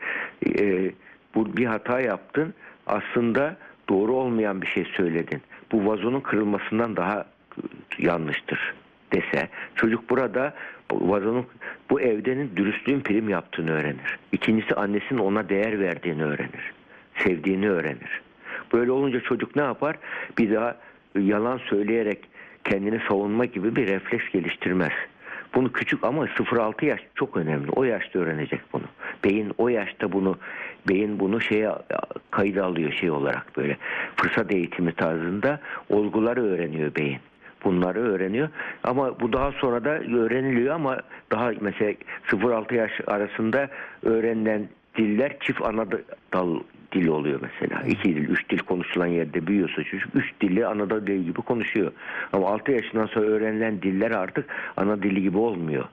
e, 0.59 0.91
bu 1.35 1.57
bir 1.57 1.65
hata 1.65 2.01
yaptın. 2.01 2.53
Aslında 2.87 3.57
doğru 3.89 4.13
olmayan 4.13 4.61
bir 4.61 4.67
şey 4.67 4.85
söyledin. 4.85 5.41
Bu 5.71 5.87
vazonun 5.87 6.21
kırılmasından 6.21 6.95
daha 6.95 7.25
yanlıştır 7.97 8.73
dese 9.13 9.49
çocuk 9.75 10.09
burada 10.09 10.53
bu 10.91 11.09
vazonun 11.09 11.45
bu 11.89 12.01
evdenin 12.01 12.51
dürüstlüğün 12.55 13.01
prim 13.01 13.29
yaptığını 13.29 13.71
öğrenir. 13.71 14.19
İkincisi 14.31 14.75
annesinin 14.75 15.19
ona 15.19 15.49
değer 15.49 15.79
verdiğini 15.79 16.23
öğrenir. 16.23 16.73
Sevdiğini 17.15 17.69
öğrenir. 17.69 18.21
Böyle 18.73 18.91
olunca 18.91 19.19
çocuk 19.19 19.55
ne 19.55 19.61
yapar? 19.61 19.95
Bir 20.37 20.55
daha 20.55 20.75
yalan 21.19 21.57
söyleyerek 21.57 22.19
kendini 22.63 22.99
savunma 23.09 23.45
gibi 23.45 23.75
bir 23.75 23.87
refleks 23.87 24.29
geliştirmez. 24.33 24.93
Bunu 25.55 25.71
küçük 25.71 26.03
ama 26.03 26.25
0-6 26.25 26.85
yaş 26.85 27.01
çok 27.15 27.37
önemli. 27.37 27.71
O 27.71 27.83
yaşta 27.83 28.19
öğrenecek 28.19 28.61
bunu. 28.73 28.83
Beyin 29.23 29.51
o 29.57 29.69
yaşta 29.69 30.11
bunu 30.11 30.37
beyin 30.89 31.19
bunu 31.19 31.41
şeye 31.41 31.69
kayda 32.31 32.65
alıyor 32.65 32.91
şey 32.91 33.11
olarak 33.11 33.57
böyle 33.57 33.77
fırsat 34.15 34.51
eğitimi 34.51 34.91
tarzında 34.93 35.59
olguları 35.89 36.43
öğreniyor 36.43 36.95
beyin. 36.95 37.19
Bunları 37.63 37.99
öğreniyor 37.99 38.49
ama 38.83 39.19
bu 39.19 39.33
daha 39.33 39.51
sonra 39.51 39.83
da 39.83 39.89
öğreniliyor 39.89 40.75
ama 40.75 40.97
daha 41.31 41.51
mesela 41.61 41.93
0-6 42.27 42.75
yaş 42.75 42.91
arasında 43.07 43.67
öğrenilen 44.03 44.69
diller 44.97 45.39
çift 45.39 45.61
ana 45.61 45.85
dal 46.33 46.59
dil 46.91 47.07
oluyor 47.07 47.39
mesela. 47.41 47.81
İki 47.81 48.15
dil, 48.15 48.29
üç 48.29 48.49
dil 48.49 48.57
konuşulan 48.57 49.07
yerde 49.07 49.47
büyüyorsa 49.47 49.83
çocuk 49.83 50.15
üç 50.15 50.33
dili 50.41 50.65
ana 50.65 51.07
dil 51.07 51.23
gibi 51.23 51.41
konuşuyor. 51.41 51.91
Ama 52.33 52.47
6 52.47 52.71
yaşından 52.71 53.05
sonra 53.05 53.25
öğrenilen 53.25 53.81
diller 53.81 54.11
artık 54.11 54.45
ana 54.77 55.03
dili 55.03 55.21
gibi 55.21 55.37
olmuyor. 55.37 55.85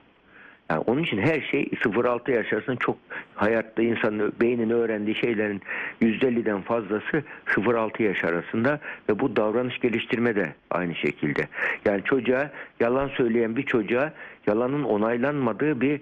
Yani 0.69 0.83
onun 0.87 1.03
için 1.03 1.17
her 1.17 1.41
şey 1.41 1.63
0-6 1.63 2.31
yaş 2.31 2.53
arasında 2.53 2.75
çok 2.75 2.97
hayatta 3.35 3.81
insanın 3.81 4.33
beynini 4.41 4.73
öğrendiği 4.73 5.15
şeylerin 5.15 5.61
%50'den 6.01 6.61
fazlası 6.61 7.23
0-6 7.45 8.03
yaş 8.03 8.23
arasında 8.23 8.79
ve 9.09 9.19
bu 9.19 9.35
davranış 9.35 9.79
geliştirme 9.79 10.35
de 10.35 10.53
aynı 10.69 10.95
şekilde. 10.95 11.47
Yani 11.85 12.03
çocuğa 12.03 12.51
yalan 12.79 13.07
söyleyen 13.07 13.55
bir 13.55 13.63
çocuğa 13.63 14.13
yalanın 14.47 14.83
onaylanmadığı 14.83 15.81
bir 15.81 16.01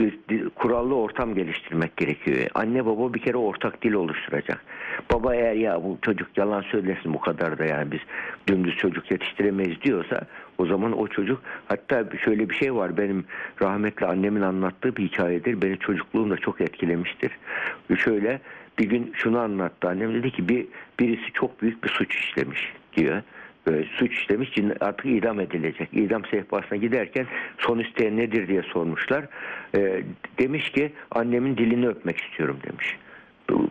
bir, 0.00 0.48
kurallı 0.48 0.94
ortam 0.94 1.34
geliştirmek 1.34 1.96
gerekiyor. 1.96 2.46
Anne 2.54 2.86
baba 2.86 3.14
bir 3.14 3.20
kere 3.20 3.36
ortak 3.36 3.82
dil 3.82 3.92
oluşturacak. 3.92 4.64
Baba 5.12 5.34
eğer 5.34 5.52
ya 5.52 5.84
bu 5.84 5.98
çocuk 6.02 6.28
yalan 6.36 6.62
söylesin 6.62 7.14
bu 7.14 7.20
kadar 7.20 7.58
da 7.58 7.64
yani 7.64 7.92
biz 7.92 8.00
dümdüz 8.48 8.76
çocuk 8.76 9.10
yetiştiremeyiz 9.10 9.82
diyorsa 9.82 10.20
o 10.58 10.66
zaman 10.66 10.98
o 10.98 11.08
çocuk 11.08 11.42
hatta 11.68 12.04
şöyle 12.24 12.50
bir 12.50 12.54
şey 12.54 12.74
var 12.74 12.96
benim 12.96 13.24
rahmetli 13.62 14.06
annemin 14.06 14.42
anlattığı 14.42 14.96
bir 14.96 15.08
hikayedir. 15.08 15.62
Beni 15.62 15.78
çocukluğumda 15.78 16.36
çok 16.36 16.60
etkilemiştir. 16.60 17.30
Şöyle 17.98 18.40
bir 18.78 18.84
gün 18.84 19.12
şunu 19.14 19.38
anlattı 19.38 19.88
annem 19.88 20.14
dedi 20.14 20.30
ki 20.30 20.48
bir 20.48 20.66
birisi 21.00 21.32
çok 21.32 21.62
büyük 21.62 21.84
bir 21.84 21.88
suç 21.88 22.14
işlemiş 22.14 22.72
diyor. 22.96 23.22
Suç 23.98 24.12
işlemiş 24.12 24.50
artık 24.80 25.06
idam 25.06 25.40
edilecek. 25.40 25.88
İdam 25.92 26.24
sehpasına 26.24 26.78
giderken 26.78 27.26
son 27.58 27.78
isteğin 27.78 28.16
nedir 28.16 28.48
diye 28.48 28.62
sormuşlar. 28.62 29.24
Ee, 29.74 30.02
demiş 30.38 30.70
ki 30.70 30.92
annemin 31.10 31.56
dilini 31.56 31.88
öpmek 31.88 32.16
istiyorum 32.20 32.58
demiş. 32.66 32.96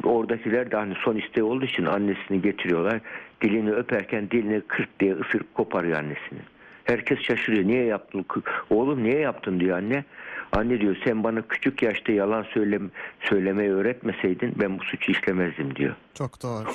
Oradakiler 0.04 0.72
de 0.72 0.76
hani 0.76 0.94
son 0.96 1.16
isteği 1.16 1.44
olduğu 1.44 1.66
için 1.66 1.86
annesini 1.86 2.42
getiriyorlar. 2.42 3.00
Dilini 3.42 3.72
öperken 3.72 4.30
dilini 4.32 4.62
kırt 4.62 4.90
diye 5.00 5.14
ısırıp 5.14 5.54
koparıyor 5.54 5.98
annesini. 5.98 6.40
Herkes 6.84 7.20
şaşırıyor. 7.20 7.68
Niye 7.68 7.86
yaptın? 7.86 8.26
Oğlum 8.70 9.04
niye 9.04 9.20
yaptın 9.20 9.60
diyor 9.60 9.78
anne. 9.78 10.04
Anne 10.52 10.82
diyor 10.82 10.96
sen 11.06 11.24
bana 11.24 11.42
küçük 11.42 11.82
yaşta 11.82 12.12
yalan 12.12 12.44
söylem 12.44 12.92
söylemeyi 13.20 13.72
öğretmeseydin 13.72 14.54
ben 14.56 14.80
bu 14.80 14.84
suçu 14.84 15.12
işlemezdim 15.12 15.76
diyor. 15.76 15.96
Çok 16.14 16.44
doğru. 16.44 16.66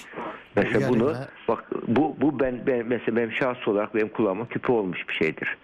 Mesela 0.57 0.89
bunu 0.89 1.05
Uyarıyla- 1.05 1.29
bak 1.49 1.65
bu 1.89 2.17
bu 2.21 2.41
ben, 2.41 2.67
ben 2.67 2.87
mesela 2.87 3.17
benim 3.17 3.33
şahs 3.33 3.69
olarak 3.69 3.95
benim 3.95 4.09
kulağıma 4.09 4.49
küpe 4.49 4.73
olmuş 4.73 5.09
bir 5.09 5.15
şeydir. 5.15 5.57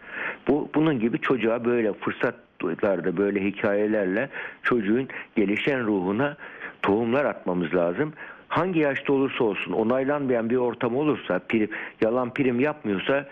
Bu 0.48 0.70
bunun 0.74 1.00
gibi 1.00 1.20
çocuğa 1.20 1.64
böyle 1.64 1.92
fırsatlarda 1.92 3.16
böyle 3.16 3.44
hikayelerle 3.44 4.28
çocuğun 4.62 5.08
gelişen 5.36 5.86
ruhuna 5.86 6.36
tohumlar 6.82 7.24
atmamız 7.24 7.74
lazım. 7.74 8.12
Hangi 8.48 8.80
yaşta 8.80 9.12
olursa 9.12 9.44
olsun 9.44 9.72
onaylanmayan 9.72 10.50
bir 10.50 10.56
ortam 10.56 10.96
olursa 10.96 11.38
prim, 11.38 11.68
yalan 12.00 12.34
prim 12.34 12.60
yapmıyorsa 12.60 13.26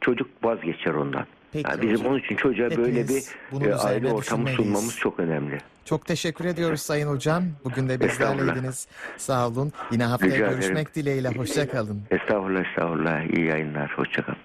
çocuk 0.00 0.28
vazgeçer 0.42 0.94
ondan. 0.94 1.26
Peki 1.54 1.70
Yani 1.70 1.82
bizim 1.82 1.96
hocam. 1.96 2.10
onun 2.12 2.18
için 2.18 2.36
çocuğa 2.36 2.70
böyle 2.70 3.08
bir 3.08 3.22
e, 3.70 3.74
aile 3.74 4.12
ortamı 4.12 4.48
sunmamız 4.48 4.96
çok 4.96 5.20
önemli. 5.20 5.58
Çok 5.84 6.06
teşekkür 6.06 6.44
ediyoruz 6.44 6.80
Sayın 6.80 7.08
Hocam. 7.08 7.44
Bugün 7.64 7.88
de 7.88 8.00
bizlerleydiniz. 8.00 8.88
Sağ 9.16 9.48
olun. 9.48 9.72
Yine 9.92 10.04
haftaya 10.04 10.32
Rica 10.34 10.46
ederim. 10.46 10.60
görüşmek 10.60 10.94
dileğiyle. 10.94 11.28
Hoşça 11.28 11.68
kalın. 11.68 12.02
Estağfurullah 12.10 12.70
estağfurullah 12.70 13.36
iyi 13.36 13.46
yayınlar 13.46 13.92
hoşçakalın. 13.96 14.38